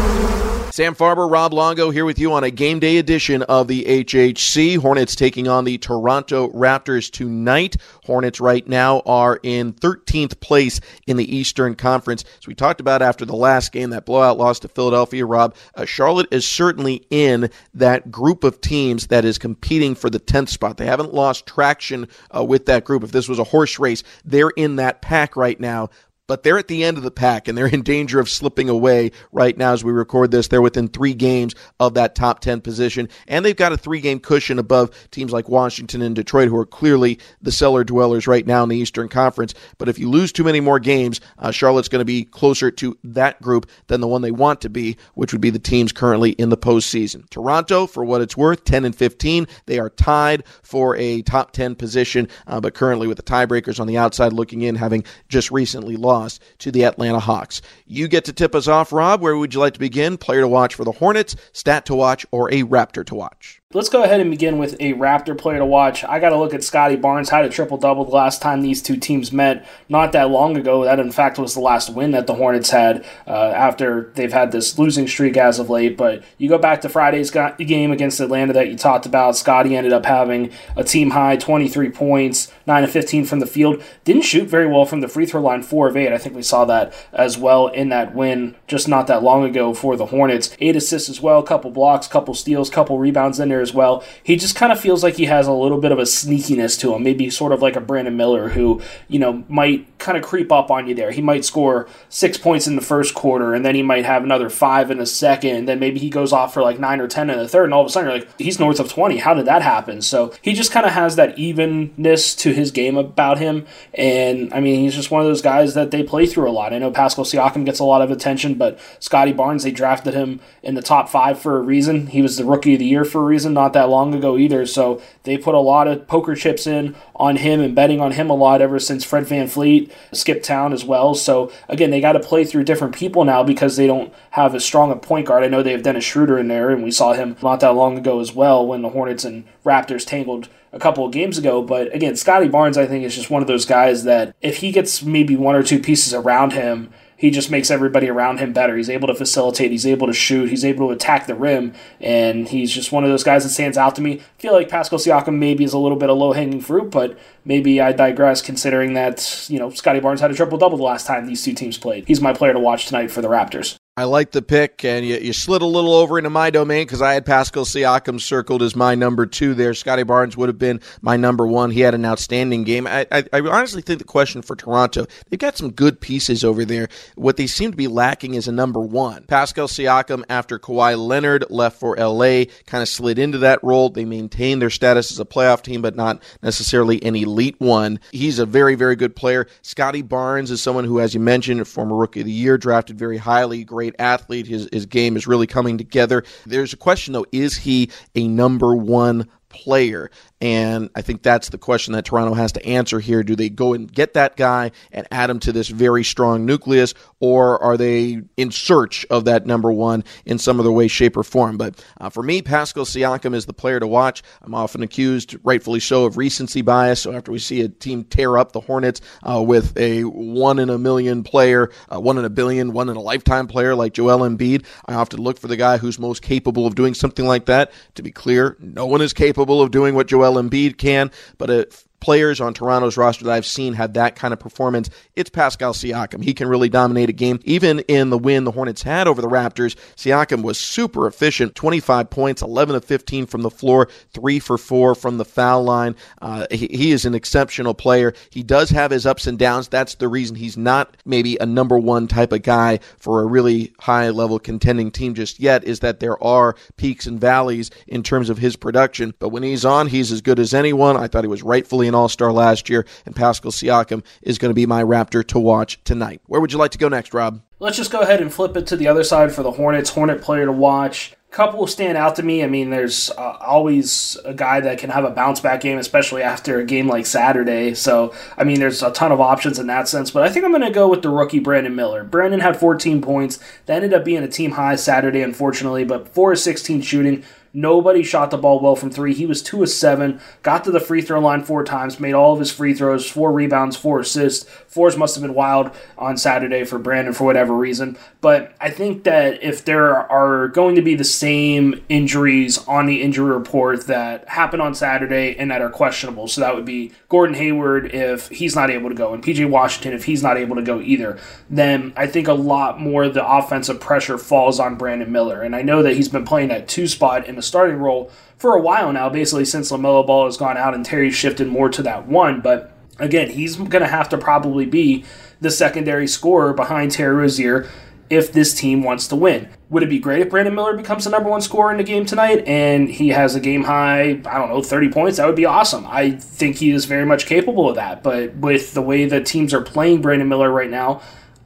Sam 0.71 0.95
Farber, 0.95 1.29
Rob 1.29 1.51
Longo 1.51 1.89
here 1.89 2.05
with 2.05 2.17
you 2.17 2.31
on 2.31 2.45
a 2.45 2.49
game 2.49 2.79
day 2.79 2.95
edition 2.95 3.41
of 3.43 3.67
the 3.67 3.83
HHC. 3.83 4.77
Hornets 4.77 5.17
taking 5.17 5.49
on 5.49 5.65
the 5.65 5.77
Toronto 5.77 6.47
Raptors 6.51 7.11
tonight. 7.11 7.75
Hornets 8.05 8.39
right 8.39 8.65
now 8.65 9.01
are 9.01 9.37
in 9.43 9.73
13th 9.73 10.39
place 10.39 10.79
in 11.05 11.17
the 11.17 11.35
Eastern 11.35 11.75
Conference. 11.75 12.23
As 12.39 12.47
we 12.47 12.55
talked 12.55 12.79
about 12.79 13.01
after 13.01 13.25
the 13.25 13.35
last 13.35 13.73
game, 13.73 13.89
that 13.89 14.05
blowout 14.05 14.37
loss 14.37 14.59
to 14.59 14.69
Philadelphia, 14.69 15.25
Rob, 15.25 15.55
uh, 15.75 15.83
Charlotte 15.83 16.29
is 16.31 16.47
certainly 16.47 17.05
in 17.09 17.49
that 17.73 18.09
group 18.09 18.45
of 18.45 18.61
teams 18.61 19.07
that 19.07 19.25
is 19.25 19.37
competing 19.37 19.93
for 19.93 20.09
the 20.09 20.21
10th 20.21 20.47
spot. 20.47 20.77
They 20.77 20.85
haven't 20.85 21.13
lost 21.13 21.45
traction 21.45 22.07
uh, 22.33 22.45
with 22.45 22.67
that 22.67 22.85
group. 22.85 23.03
If 23.03 23.11
this 23.11 23.27
was 23.27 23.39
a 23.39 23.43
horse 23.43 23.77
race, 23.77 24.03
they're 24.23 24.51
in 24.51 24.77
that 24.77 25.01
pack 25.01 25.35
right 25.35 25.59
now 25.59 25.89
but 26.31 26.43
they're 26.43 26.57
at 26.57 26.69
the 26.69 26.85
end 26.85 26.95
of 26.95 27.03
the 27.03 27.11
pack 27.11 27.49
and 27.49 27.57
they're 27.57 27.67
in 27.67 27.81
danger 27.81 28.17
of 28.17 28.29
slipping 28.29 28.69
away 28.69 29.11
right 29.33 29.57
now 29.57 29.73
as 29.73 29.83
we 29.83 29.91
record 29.91 30.31
this. 30.31 30.47
They're 30.47 30.61
within 30.61 30.87
three 30.87 31.13
games 31.13 31.55
of 31.77 31.95
that 31.95 32.15
top 32.15 32.39
10 32.39 32.61
position, 32.61 33.09
and 33.27 33.43
they've 33.43 33.53
got 33.53 33.73
a 33.73 33.77
three 33.77 33.99
game 33.99 34.17
cushion 34.17 34.57
above 34.57 34.91
teams 35.11 35.33
like 35.33 35.49
Washington 35.49 36.01
and 36.01 36.15
Detroit, 36.15 36.47
who 36.47 36.55
are 36.55 36.65
clearly 36.65 37.19
the 37.41 37.51
cellar 37.51 37.83
dwellers 37.83 38.27
right 38.27 38.47
now 38.47 38.63
in 38.63 38.69
the 38.69 38.77
Eastern 38.77 39.09
Conference. 39.09 39.53
But 39.77 39.89
if 39.89 39.99
you 39.99 40.09
lose 40.09 40.31
too 40.31 40.45
many 40.45 40.61
more 40.61 40.79
games, 40.79 41.19
uh, 41.37 41.51
Charlotte's 41.51 41.89
going 41.89 41.99
to 41.99 42.05
be 42.05 42.23
closer 42.23 42.71
to 42.71 42.97
that 43.03 43.41
group 43.41 43.69
than 43.87 43.99
the 43.99 44.07
one 44.07 44.21
they 44.21 44.31
want 44.31 44.61
to 44.61 44.69
be, 44.69 44.95
which 45.15 45.33
would 45.33 45.41
be 45.41 45.49
the 45.49 45.59
teams 45.59 45.91
currently 45.91 46.29
in 46.29 46.47
the 46.47 46.55
postseason. 46.55 47.29
Toronto, 47.29 47.87
for 47.87 48.05
what 48.05 48.21
it's 48.21 48.37
worth, 48.37 48.63
10 48.63 48.85
and 48.85 48.95
15. 48.95 49.47
They 49.65 49.79
are 49.79 49.89
tied 49.89 50.45
for 50.63 50.95
a 50.95 51.23
top 51.23 51.51
10 51.51 51.75
position, 51.75 52.29
uh, 52.47 52.61
but 52.61 52.73
currently 52.73 53.07
with 53.07 53.17
the 53.17 53.23
tiebreakers 53.23 53.81
on 53.81 53.87
the 53.87 53.97
outside 53.97 54.31
looking 54.31 54.61
in, 54.61 54.75
having 54.75 55.03
just 55.27 55.51
recently 55.51 55.97
lost 55.97 56.20
loss 56.21 56.39
to 56.59 56.71
the 56.71 56.85
Atlanta 56.85 57.19
Hawks. 57.19 57.61
You 57.85 58.07
get 58.07 58.25
to 58.25 58.33
tip 58.33 58.55
us 58.55 58.67
off, 58.67 58.93
Rob. 58.93 59.21
Where 59.21 59.37
would 59.37 59.53
you 59.53 59.59
like 59.59 59.73
to 59.73 59.79
begin? 59.79 60.17
Player 60.17 60.41
to 60.41 60.47
watch 60.47 60.75
for 60.75 60.83
the 60.83 60.91
Hornets, 60.91 61.35
stat 61.51 61.85
to 61.87 61.95
watch, 61.95 62.25
or 62.31 62.51
a 62.51 62.63
Raptor 62.63 63.05
to 63.05 63.15
watch? 63.15 63.60
Let's 63.73 63.87
go 63.87 64.03
ahead 64.03 64.19
and 64.19 64.29
begin 64.29 64.57
with 64.57 64.73
a 64.81 64.95
Raptor 64.95 65.37
player 65.37 65.59
to 65.59 65.65
watch. 65.65 66.03
I 66.03 66.19
got 66.19 66.31
to 66.31 66.37
look 66.37 66.53
at 66.53 66.61
Scottie 66.61 66.97
Barnes. 66.97 67.29
Had 67.29 67.45
a 67.45 67.49
triple 67.49 67.77
double 67.77 68.03
the 68.03 68.11
last 68.11 68.41
time 68.41 68.59
these 68.59 68.81
two 68.81 68.97
teams 68.97 69.31
met, 69.31 69.65
not 69.87 70.11
that 70.11 70.29
long 70.29 70.57
ago. 70.57 70.83
That, 70.83 70.99
in 70.99 71.09
fact, 71.09 71.39
was 71.39 71.53
the 71.53 71.61
last 71.61 71.89
win 71.89 72.11
that 72.11 72.27
the 72.27 72.33
Hornets 72.33 72.71
had 72.71 73.05
uh, 73.25 73.53
after 73.55 74.11
they've 74.15 74.33
had 74.33 74.51
this 74.51 74.77
losing 74.77 75.07
streak 75.07 75.37
as 75.37 75.57
of 75.57 75.69
late. 75.69 75.95
But 75.95 76.21
you 76.37 76.49
go 76.49 76.57
back 76.57 76.81
to 76.81 76.89
Friday's 76.89 77.31
game 77.31 77.93
against 77.93 78.19
Atlanta 78.19 78.51
that 78.51 78.67
you 78.67 78.75
talked 78.75 79.05
about. 79.05 79.37
Scottie 79.37 79.77
ended 79.77 79.93
up 79.93 80.05
having 80.05 80.51
a 80.75 80.83
team 80.83 81.11
high 81.11 81.37
23 81.37 81.91
points, 81.91 82.51
9 82.67 82.83
of 82.83 82.91
15 82.91 83.23
from 83.23 83.39
the 83.39 83.45
field. 83.45 83.81
Didn't 84.03 84.23
shoot 84.23 84.49
very 84.49 84.67
well 84.67 84.83
from 84.83 84.99
the 84.99 85.07
free 85.07 85.25
throw 85.25 85.39
line, 85.39 85.63
4 85.63 85.87
of 85.87 85.95
8. 85.95 86.11
I 86.11 86.17
think 86.17 86.35
we 86.35 86.43
saw 86.43 86.65
that 86.65 86.93
as 87.13 87.37
well 87.37 87.67
in 87.67 87.87
that 87.87 88.13
win 88.13 88.57
just 88.67 88.89
not 88.89 89.07
that 89.07 89.23
long 89.23 89.45
ago 89.45 89.73
for 89.73 89.95
the 89.95 90.07
Hornets. 90.07 90.57
8 90.59 90.75
assists 90.75 91.07
as 91.07 91.21
well, 91.21 91.39
a 91.39 91.47
couple 91.47 91.71
blocks, 91.71 92.09
couple 92.09 92.33
steals, 92.33 92.69
couple 92.69 92.99
rebounds 92.99 93.39
in 93.39 93.47
there 93.47 93.60
there 93.61 93.63
as 93.63 93.73
well. 93.73 94.03
He 94.23 94.35
just 94.35 94.55
kind 94.55 94.71
of 94.71 94.79
feels 94.79 95.03
like 95.03 95.15
he 95.15 95.25
has 95.25 95.47
a 95.47 95.53
little 95.53 95.79
bit 95.79 95.91
of 95.91 95.99
a 95.99 96.03
sneakiness 96.03 96.79
to 96.81 96.93
him, 96.93 97.03
maybe 97.03 97.29
sort 97.29 97.51
of 97.51 97.61
like 97.61 97.75
a 97.75 97.81
Brandon 97.81 98.17
Miller 98.17 98.49
who, 98.49 98.81
you 99.07 99.19
know, 99.19 99.43
might 99.47 99.90
kind 100.01 100.17
of 100.17 100.23
creep 100.23 100.51
up 100.51 100.69
on 100.69 100.87
you 100.87 100.95
there. 100.95 101.11
He 101.11 101.21
might 101.21 101.45
score 101.45 101.87
six 102.09 102.37
points 102.37 102.67
in 102.67 102.75
the 102.75 102.81
first 102.81 103.13
quarter, 103.13 103.53
and 103.53 103.65
then 103.65 103.75
he 103.75 103.83
might 103.83 104.05
have 104.05 104.23
another 104.23 104.49
five 104.49 104.91
in 104.91 104.97
the 104.97 105.05
second, 105.05 105.55
and 105.55 105.67
then 105.67 105.79
maybe 105.79 105.99
he 105.99 106.09
goes 106.09 106.33
off 106.33 106.53
for 106.53 106.61
like 106.61 106.79
nine 106.79 106.99
or 106.99 107.07
ten 107.07 107.29
in 107.29 107.37
the 107.37 107.47
third, 107.47 107.65
and 107.65 107.73
all 107.73 107.81
of 107.81 107.87
a 107.87 107.89
sudden 107.89 108.09
you're 108.09 108.19
like, 108.19 108.29
he's 108.39 108.59
north 108.59 108.79
of 108.79 108.89
20. 108.89 109.17
How 109.17 109.33
did 109.33 109.45
that 109.45 109.61
happen? 109.61 110.01
So 110.01 110.33
he 110.41 110.53
just 110.53 110.71
kind 110.71 110.85
of 110.85 110.91
has 110.91 111.15
that 111.15 111.37
evenness 111.37 112.35
to 112.35 112.53
his 112.53 112.71
game 112.71 112.97
about 112.97 113.37
him, 113.37 113.65
and 113.93 114.53
I 114.53 114.59
mean, 114.59 114.81
he's 114.81 114.95
just 114.95 115.11
one 115.11 115.21
of 115.21 115.27
those 115.27 115.41
guys 115.41 115.73
that 115.75 115.91
they 115.91 116.03
play 116.03 116.25
through 116.25 116.49
a 116.49 116.51
lot. 116.51 116.73
I 116.73 116.79
know 116.79 116.91
Pascal 116.91 117.23
Siakam 117.23 117.65
gets 117.65 117.79
a 117.79 117.85
lot 117.85 118.01
of 118.01 118.11
attention, 118.11 118.55
but 118.55 118.79
Scottie 118.99 119.33
Barnes, 119.33 119.63
they 119.63 119.71
drafted 119.71 120.13
him 120.13 120.39
in 120.63 120.75
the 120.75 120.81
top 120.81 121.09
five 121.09 121.39
for 121.39 121.57
a 121.57 121.61
reason. 121.61 122.07
He 122.07 122.21
was 122.21 122.37
the 122.37 122.45
rookie 122.45 122.73
of 122.73 122.79
the 122.79 122.85
year 122.85 123.05
for 123.05 123.21
a 123.21 123.25
reason 123.25 123.53
not 123.53 123.73
that 123.73 123.89
long 123.89 124.13
ago 124.13 124.37
either. 124.37 124.65
So 124.65 125.01
they 125.23 125.37
put 125.37 125.55
a 125.55 125.59
lot 125.59 125.87
of 125.87 126.07
poker 126.07 126.35
chips 126.35 126.65
in 126.65 126.95
on 127.15 127.37
him 127.37 127.59
and 127.59 127.75
betting 127.75 128.01
on 128.01 128.13
him 128.13 128.29
a 128.29 128.35
lot 128.35 128.61
ever 128.61 128.79
since 128.79 129.03
Fred 129.03 129.25
VanVleet 129.25 129.90
skipped 130.11 130.45
town 130.45 130.73
as 130.73 130.83
well. 130.83 131.13
So 131.15 131.51
again, 131.69 131.91
they 131.91 132.01
got 132.01 132.13
to 132.13 132.19
play 132.19 132.45
through 132.45 132.63
different 132.63 132.95
people 132.95 133.23
now 133.23 133.43
because 133.43 133.77
they 133.77 133.87
don't 133.87 134.13
have 134.31 134.55
as 134.55 134.65
strong 134.65 134.91
a 134.91 134.95
point 134.95 135.27
guard. 135.27 135.43
I 135.43 135.47
know 135.47 135.63
they 135.63 135.71
have 135.71 135.83
Dennis 135.83 136.05
Schroeder 136.05 136.37
in 136.37 136.47
there, 136.47 136.69
and 136.69 136.83
we 136.83 136.91
saw 136.91 137.13
him 137.13 137.35
not 137.41 137.59
that 137.59 137.75
long 137.75 137.97
ago 137.97 138.19
as 138.19 138.33
well 138.33 138.65
when 138.65 138.81
the 138.81 138.89
Hornets 138.89 139.25
and 139.25 139.45
Raptors 139.65 140.05
tangled 140.05 140.49
a 140.73 140.79
couple 140.79 141.05
of 141.05 141.11
games 141.11 141.37
ago. 141.37 141.61
But 141.61 141.93
again, 141.93 142.15
Scottie 142.15 142.47
Barnes, 142.47 142.77
I 142.77 142.85
think, 142.85 143.03
is 143.03 143.15
just 143.15 143.29
one 143.29 143.41
of 143.41 143.47
those 143.47 143.65
guys 143.65 144.03
that 144.05 144.35
if 144.41 144.57
he 144.57 144.71
gets 144.71 145.03
maybe 145.03 145.35
one 145.35 145.55
or 145.55 145.63
two 145.63 145.79
pieces 145.79 146.13
around 146.13 146.53
him 146.53 146.91
he 147.21 147.29
just 147.29 147.51
makes 147.51 147.69
everybody 147.69 148.09
around 148.09 148.39
him 148.39 148.51
better. 148.51 148.75
He's 148.75 148.89
able 148.89 149.07
to 149.07 149.13
facilitate, 149.13 149.69
he's 149.69 149.85
able 149.85 150.07
to 150.07 150.13
shoot, 150.13 150.49
he's 150.49 150.65
able 150.65 150.87
to 150.87 150.93
attack 150.93 151.27
the 151.27 151.35
rim, 151.35 151.75
and 151.99 152.49
he's 152.49 152.71
just 152.71 152.91
one 152.91 153.03
of 153.03 153.11
those 153.11 153.23
guys 153.23 153.43
that 153.43 153.49
stands 153.49 153.77
out 153.77 153.93
to 153.97 154.01
me. 154.01 154.13
I 154.13 154.41
feel 154.41 154.53
like 154.53 154.69
Pascal 154.69 154.97
Siakam 154.97 155.37
maybe 155.37 155.63
is 155.63 155.73
a 155.73 155.77
little 155.77 155.99
bit 155.99 156.09
of 156.09 156.17
low 156.17 156.33
hanging 156.33 156.61
fruit, 156.61 156.89
but 156.89 157.19
maybe 157.45 157.79
I 157.79 157.91
digress 157.91 158.41
considering 158.41 158.95
that, 158.95 159.45
you 159.49 159.59
know, 159.59 159.69
Scottie 159.69 159.99
Barnes 159.99 160.19
had 160.19 160.31
a 160.31 160.33
triple 160.33 160.57
double 160.57 160.77
the 160.77 160.83
last 160.83 161.05
time 161.05 161.27
these 161.27 161.45
two 161.45 161.53
teams 161.53 161.77
played. 161.77 162.05
He's 162.07 162.21
my 162.21 162.33
player 162.33 162.53
to 162.53 162.59
watch 162.59 162.87
tonight 162.87 163.11
for 163.11 163.21
the 163.21 163.29
Raptors. 163.29 163.77
I 164.01 164.05
like 164.05 164.31
the 164.31 164.41
pick, 164.41 164.83
and 164.83 165.05
you, 165.05 165.17
you 165.17 165.31
slid 165.31 165.61
a 165.61 165.65
little 165.67 165.93
over 165.93 166.17
into 166.17 166.31
my 166.31 166.49
domain 166.49 166.87
because 166.87 167.03
I 167.03 167.13
had 167.13 167.23
Pascal 167.23 167.65
Siakam 167.65 168.19
circled 168.19 168.63
as 168.63 168.75
my 168.75 168.95
number 168.95 169.27
two 169.27 169.53
there. 169.53 169.75
Scottie 169.75 170.01
Barnes 170.01 170.35
would 170.35 170.49
have 170.49 170.57
been 170.57 170.81
my 171.03 171.17
number 171.17 171.45
one. 171.45 171.69
He 171.69 171.81
had 171.81 171.93
an 171.93 172.03
outstanding 172.03 172.63
game. 172.63 172.87
I, 172.87 173.05
I, 173.11 173.23
I 173.31 173.41
honestly 173.41 173.83
think 173.83 173.99
the 173.99 174.05
question 174.05 174.41
for 174.41 174.55
Toronto, 174.55 175.05
they've 175.29 175.39
got 175.39 175.55
some 175.55 175.69
good 175.69 176.01
pieces 176.01 176.43
over 176.43 176.65
there. 176.65 176.89
What 177.13 177.37
they 177.37 177.45
seem 177.45 177.69
to 177.69 177.77
be 177.77 177.87
lacking 177.87 178.33
is 178.33 178.47
a 178.47 178.51
number 178.51 178.79
one. 178.79 179.25
Pascal 179.25 179.67
Siakam, 179.67 180.23
after 180.29 180.57
Kawhi 180.57 180.97
Leonard 180.97 181.45
left 181.51 181.79
for 181.79 181.95
LA, 181.95 182.45
kind 182.65 182.81
of 182.81 182.89
slid 182.89 183.19
into 183.19 183.37
that 183.37 183.63
role. 183.63 183.89
They 183.89 184.05
maintained 184.05 184.63
their 184.63 184.71
status 184.71 185.11
as 185.11 185.19
a 185.19 185.25
playoff 185.25 185.61
team, 185.61 185.83
but 185.83 185.95
not 185.95 186.23
necessarily 186.41 187.03
an 187.03 187.15
elite 187.15 187.59
one. 187.59 187.99
He's 188.11 188.39
a 188.39 188.47
very, 188.47 188.73
very 188.73 188.95
good 188.95 189.15
player. 189.15 189.45
Scottie 189.61 190.01
Barnes 190.01 190.49
is 190.49 190.59
someone 190.59 190.85
who, 190.85 190.99
as 190.99 191.13
you 191.13 191.19
mentioned, 191.19 191.67
former 191.67 191.95
rookie 191.95 192.21
of 192.21 192.25
the 192.25 192.31
year, 192.31 192.57
drafted 192.57 192.97
very 192.97 193.17
highly, 193.17 193.63
great 193.63 193.90
athlete. 193.99 194.47
His, 194.47 194.67
his 194.71 194.85
game 194.85 195.15
is 195.15 195.27
really 195.27 195.47
coming 195.47 195.77
together. 195.77 196.23
There's 196.45 196.73
a 196.73 196.77
question, 196.77 197.13
though 197.13 197.25
is 197.31 197.57
he 197.57 197.91
a 198.15 198.27
number 198.27 198.75
one 198.75 199.29
player? 199.49 200.09
And 200.41 200.89
I 200.95 201.03
think 201.03 201.21
that's 201.21 201.49
the 201.49 201.59
question 201.59 201.93
that 201.93 202.05
Toronto 202.05 202.33
has 202.33 202.51
to 202.53 202.65
answer 202.65 202.99
here. 202.99 203.21
Do 203.21 203.35
they 203.35 203.49
go 203.49 203.73
and 203.73 203.91
get 203.91 204.15
that 204.15 204.35
guy 204.35 204.71
and 204.91 205.07
add 205.11 205.29
him 205.29 205.39
to 205.41 205.51
this 205.51 205.69
very 205.69 206.03
strong 206.03 206.47
nucleus, 206.47 206.95
or 207.19 207.61
are 207.61 207.77
they 207.77 208.23
in 208.37 208.49
search 208.49 209.05
of 209.11 209.25
that 209.25 209.45
number 209.45 209.71
one 209.71 210.03
in 210.25 210.39
some 210.39 210.59
other 210.59 210.71
way, 210.71 210.87
shape, 210.87 211.15
or 211.15 211.23
form? 211.23 211.57
But 211.57 211.85
uh, 211.99 212.09
for 212.09 212.23
me, 212.23 212.41
Pascal 212.41 212.85
Siakam 212.85 213.35
is 213.35 213.45
the 213.45 213.53
player 213.53 213.79
to 213.79 213.85
watch. 213.85 214.23
I'm 214.41 214.55
often 214.55 214.81
accused, 214.81 215.37
rightfully 215.43 215.79
so, 215.79 216.05
of 216.05 216.17
recency 216.17 216.63
bias. 216.63 217.01
So 217.01 217.13
after 217.13 217.31
we 217.31 217.37
see 217.37 217.61
a 217.61 217.69
team 217.69 218.03
tear 218.03 218.39
up 218.39 218.51
the 218.51 218.61
Hornets 218.61 219.01
uh, 219.21 219.43
with 219.43 219.77
a 219.77 220.05
one 220.05 220.57
in 220.57 220.71
a 220.71 220.79
million 220.79 221.23
player, 221.23 221.69
uh, 221.93 221.99
one 221.99 222.17
in 222.17 222.25
a 222.25 222.31
billion, 222.31 222.73
one 222.73 222.89
in 222.89 222.97
a 222.97 223.01
lifetime 223.01 223.45
player 223.45 223.75
like 223.75 223.93
Joel 223.93 224.27
Embiid, 224.27 224.65
I 224.87 224.95
often 224.95 225.21
look 225.21 225.37
for 225.37 225.47
the 225.47 225.57
guy 225.57 225.77
who's 225.77 225.99
most 225.99 226.23
capable 226.23 226.65
of 226.65 226.73
doing 226.73 226.95
something 226.95 227.27
like 227.27 227.45
that. 227.45 227.71
To 227.93 228.01
be 228.01 228.11
clear, 228.11 228.57
no 228.59 228.87
one 228.87 229.01
is 229.01 229.13
capable 229.13 229.61
of 229.61 229.69
doing 229.69 229.93
what 229.93 230.07
Joel 230.07 230.30
Joel 230.31 230.43
Embiid 230.43 230.77
can, 230.77 231.11
but 231.37 231.49
if 231.49 231.85
players 232.01 232.41
on 232.41 232.53
Toronto's 232.53 232.97
roster 232.97 233.25
that 233.25 233.31
I've 233.31 233.45
seen 233.45 233.73
have 233.73 233.93
that 233.93 234.15
kind 234.15 234.33
of 234.33 234.39
performance, 234.39 234.89
it's 235.15 235.29
Pascal 235.29 235.73
Siakam. 235.73 236.23
He 236.23 236.33
can 236.33 236.47
really 236.47 236.67
dominate 236.67 237.09
a 237.09 237.13
game. 237.13 237.39
Even 237.43 237.79
in 237.81 238.09
the 238.09 238.17
win 238.17 238.43
the 238.43 238.51
Hornets 238.51 238.81
had 238.81 239.07
over 239.07 239.21
the 239.21 239.29
Raptors, 239.29 239.75
Siakam 239.95 240.41
was 240.41 240.57
super 240.57 241.07
efficient 241.07 241.55
25 241.55 242.09
points, 242.09 242.41
11 242.41 242.75
of 242.75 242.83
15 242.83 243.27
from 243.27 243.43
the 243.43 243.49
floor, 243.49 243.87
3 244.13 244.39
for 244.39 244.57
4 244.57 244.95
from 244.95 245.17
the 245.17 245.25
foul 245.25 245.63
line. 245.63 245.95
Uh, 246.21 246.47
he, 246.51 246.67
he 246.67 246.91
is 246.91 247.05
an 247.05 247.15
exceptional 247.15 247.73
player. 247.73 248.13
He 248.31 248.43
does 248.43 248.71
have 248.71 248.91
his 248.91 249.05
ups 249.05 249.27
and 249.27 249.37
downs. 249.37 249.67
That's 249.67 249.95
the 249.95 250.07
reason 250.07 250.35
he's 250.35 250.57
not 250.57 250.97
maybe 251.05 251.37
a 251.39 251.45
number 251.45 251.77
one 251.77 252.07
type 252.07 252.31
of 252.33 252.41
guy 252.41 252.79
for 252.97 253.21
a 253.21 253.25
really 253.25 253.73
high 253.79 254.09
level 254.09 254.39
contending 254.39 254.89
team 254.89 255.13
just 255.13 255.39
yet, 255.39 255.63
is 255.63 255.81
that 255.81 255.99
there 255.99 256.21
are 256.23 256.55
peaks 256.77 257.05
and 257.05 257.21
valleys 257.21 257.69
in 257.87 258.01
terms 258.01 258.29
of 258.29 258.39
his 258.39 258.55
production. 258.55 259.13
But 259.19 259.29
when 259.29 259.43
he's 259.43 259.65
on, 259.65 259.87
he's 259.87 260.11
as 260.11 260.21
good 260.21 260.39
as 260.39 260.53
anyone. 260.53 260.97
I 260.97 261.07
thought 261.07 261.23
he 261.23 261.27
was 261.27 261.43
rightfully 261.43 261.90
All 261.95 262.09
Star 262.09 262.31
last 262.31 262.69
year, 262.69 262.85
and 263.05 263.15
Pascal 263.15 263.51
Siakam 263.51 264.03
is 264.21 264.37
going 264.37 264.49
to 264.49 264.55
be 264.55 264.65
my 264.65 264.83
Raptor 264.83 265.25
to 265.27 265.39
watch 265.39 265.79
tonight. 265.83 266.21
Where 266.27 266.41
would 266.41 266.51
you 266.51 266.57
like 266.59 266.71
to 266.71 266.77
go 266.77 266.89
next, 266.89 267.13
Rob? 267.13 267.41
Let's 267.59 267.77
just 267.77 267.91
go 267.91 267.99
ahead 267.99 268.21
and 268.21 268.33
flip 268.33 268.57
it 268.57 268.67
to 268.67 268.75
the 268.75 268.87
other 268.87 269.03
side 269.03 269.31
for 269.31 269.43
the 269.43 269.51
Hornets. 269.51 269.91
Hornet 269.91 270.21
player 270.21 270.45
to 270.45 270.51
watch 270.51 271.15
couple 271.31 271.65
stand 271.65 271.97
out 271.97 272.17
to 272.17 272.23
me. 272.23 272.43
I 272.43 272.47
mean, 272.47 272.69
there's 272.69 273.09
uh, 273.11 273.37
always 273.39 274.17
a 274.25 274.33
guy 274.33 274.59
that 274.59 274.77
can 274.77 274.89
have 274.89 275.05
a 275.05 275.09
bounce 275.09 275.39
back 275.39 275.61
game, 275.61 275.77
especially 275.77 276.21
after 276.21 276.59
a 276.59 276.65
game 276.65 276.87
like 276.87 277.05
Saturday. 277.05 277.73
So, 277.73 278.13
I 278.37 278.43
mean, 278.43 278.59
there's 278.59 278.83
a 278.83 278.91
ton 278.91 279.13
of 279.13 279.21
options 279.21 279.57
in 279.57 279.67
that 279.67 279.87
sense. 279.87 280.11
But 280.11 280.23
I 280.23 280.29
think 280.29 280.43
I'm 280.43 280.51
going 280.51 280.61
to 280.61 280.71
go 280.71 280.89
with 280.89 281.01
the 281.01 281.09
rookie 281.09 281.39
Brandon 281.39 281.73
Miller. 281.73 282.03
Brandon 282.03 282.41
had 282.41 282.57
14 282.57 283.01
points. 283.01 283.39
That 283.65 283.77
ended 283.77 283.93
up 283.93 284.03
being 284.03 284.23
a 284.23 284.27
team 284.27 284.51
high 284.51 284.75
Saturday, 284.75 285.21
unfortunately, 285.21 285.85
but 285.85 286.09
4 286.09 286.35
16 286.35 286.81
shooting. 286.81 287.23
Nobody 287.53 288.01
shot 288.01 288.31
the 288.31 288.37
ball 288.37 288.61
well 288.61 288.77
from 288.77 288.91
three. 288.91 289.13
He 289.13 289.25
was 289.25 289.43
two 289.43 289.61
of 289.61 289.69
seven, 289.69 290.21
got 290.41 290.63
to 290.63 290.71
the 290.71 290.79
free 290.79 291.01
throw 291.01 291.19
line 291.19 291.43
four 291.43 291.65
times, 291.65 291.99
made 291.99 292.13
all 292.13 292.33
of 292.33 292.39
his 292.39 292.51
free 292.51 292.73
throws, 292.73 293.09
four 293.09 293.31
rebounds, 293.31 293.75
four 293.75 293.99
assists. 293.99 294.49
Fours 294.67 294.95
must 294.95 295.15
have 295.15 295.21
been 295.21 295.33
wild 295.33 295.71
on 295.97 296.15
Saturday 296.15 296.63
for 296.63 296.79
Brandon 296.79 297.13
for 297.13 297.25
whatever 297.25 297.53
reason. 297.53 297.97
But 298.21 298.55
I 298.61 298.69
think 298.69 299.03
that 299.03 299.43
if 299.43 299.65
there 299.65 299.95
are 299.95 300.47
going 300.47 300.75
to 300.75 300.81
be 300.81 300.95
the 300.95 301.03
same 301.03 301.83
injuries 301.89 302.57
on 302.67 302.85
the 302.85 303.01
injury 303.01 303.33
report 303.33 303.87
that 303.87 304.29
happened 304.29 304.61
on 304.61 304.73
Saturday 304.73 305.35
and 305.37 305.51
that 305.51 305.61
are 305.61 305.69
questionable, 305.69 306.29
so 306.29 306.39
that 306.39 306.55
would 306.55 306.65
be 306.65 306.93
Gordon 307.09 307.35
Hayward 307.35 307.93
if 307.93 308.29
he's 308.29 308.55
not 308.55 308.69
able 308.69 308.87
to 308.87 308.95
go, 308.95 309.13
and 309.13 309.21
PJ 309.21 309.49
Washington 309.49 309.93
if 309.93 310.05
he's 310.05 310.23
not 310.23 310.37
able 310.37 310.55
to 310.55 310.61
go 310.61 310.79
either, 310.79 311.19
then 311.49 311.91
I 311.97 312.07
think 312.07 312.29
a 312.29 312.33
lot 312.33 312.79
more 312.79 313.03
of 313.03 313.13
the 313.13 313.27
offensive 313.27 313.81
pressure 313.81 314.17
falls 314.17 314.59
on 314.59 314.75
Brandon 314.75 315.11
Miller. 315.11 315.41
And 315.41 315.53
I 315.53 315.63
know 315.63 315.83
that 315.83 315.95
he's 315.95 316.07
been 316.07 316.23
playing 316.23 316.47
that 316.47 316.69
two 316.69 316.87
spot 316.87 317.27
in 317.27 317.35
the 317.35 317.40
starting 317.41 317.77
role 317.77 318.11
for 318.37 318.55
a 318.55 318.61
while 318.61 318.91
now, 318.91 319.09
basically 319.09 319.45
since 319.45 319.71
LaMelo 319.71 320.05
Ball 320.05 320.25
has 320.25 320.37
gone 320.37 320.57
out 320.57 320.73
and 320.73 320.85
Terry 320.85 321.11
shifted 321.11 321.47
more 321.47 321.69
to 321.69 321.83
that 321.83 322.07
one. 322.07 322.41
But 322.41 322.71
again, 322.99 323.29
he's 323.29 323.55
going 323.55 323.83
to 323.83 323.87
have 323.87 324.09
to 324.09 324.17
probably 324.17 324.65
be 324.65 325.05
the 325.39 325.51
secondary 325.51 326.07
scorer 326.07 326.53
behind 326.53 326.91
Terry 326.91 327.15
Rozier 327.15 327.69
if 328.09 328.33
this 328.33 328.53
team 328.53 328.83
wants 328.83 329.07
to 329.07 329.15
win. 329.15 329.47
Would 329.69 329.83
it 329.83 329.89
be 329.89 329.97
great 329.97 330.21
if 330.21 330.29
Brandon 330.29 330.53
Miller 330.53 330.75
becomes 330.75 331.05
the 331.05 331.09
number 331.09 331.29
one 331.29 331.39
scorer 331.39 331.71
in 331.71 331.77
the 331.77 331.83
game 331.83 332.05
tonight 332.05 332.43
and 332.45 332.89
he 332.89 333.07
has 333.09 333.35
a 333.35 333.39
game 333.39 333.63
high, 333.63 334.21
I 334.25 334.37
don't 334.37 334.49
know, 334.49 334.61
30 334.61 334.89
points? 334.89 335.17
That 335.17 335.27
would 335.27 335.35
be 335.35 335.45
awesome. 335.45 335.85
I 335.87 336.11
think 336.11 336.57
he 336.57 336.71
is 336.71 336.83
very 336.85 337.05
much 337.05 337.25
capable 337.25 337.69
of 337.69 337.75
that. 337.75 338.03
But 338.03 338.35
with 338.35 338.73
the 338.73 338.81
way 338.81 339.05
that 339.05 339.25
teams 339.25 339.53
are 339.53 339.61
playing 339.61 340.01
Brandon 340.01 340.27
Miller 340.27 340.51
right 340.51 340.69
now, 340.69 341.01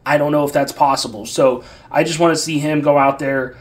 I 0.07 0.17
don't 0.17 0.31
know 0.31 0.43
if 0.43 0.53
that's 0.53 0.71
possible. 0.71 1.27
So 1.27 1.63
I 1.91 2.03
just 2.03 2.19
want 2.19 2.35
to 2.35 2.41
see 2.41 2.57
him 2.57 2.81
go 2.81 2.97
out 2.97 3.19
there 3.19 3.57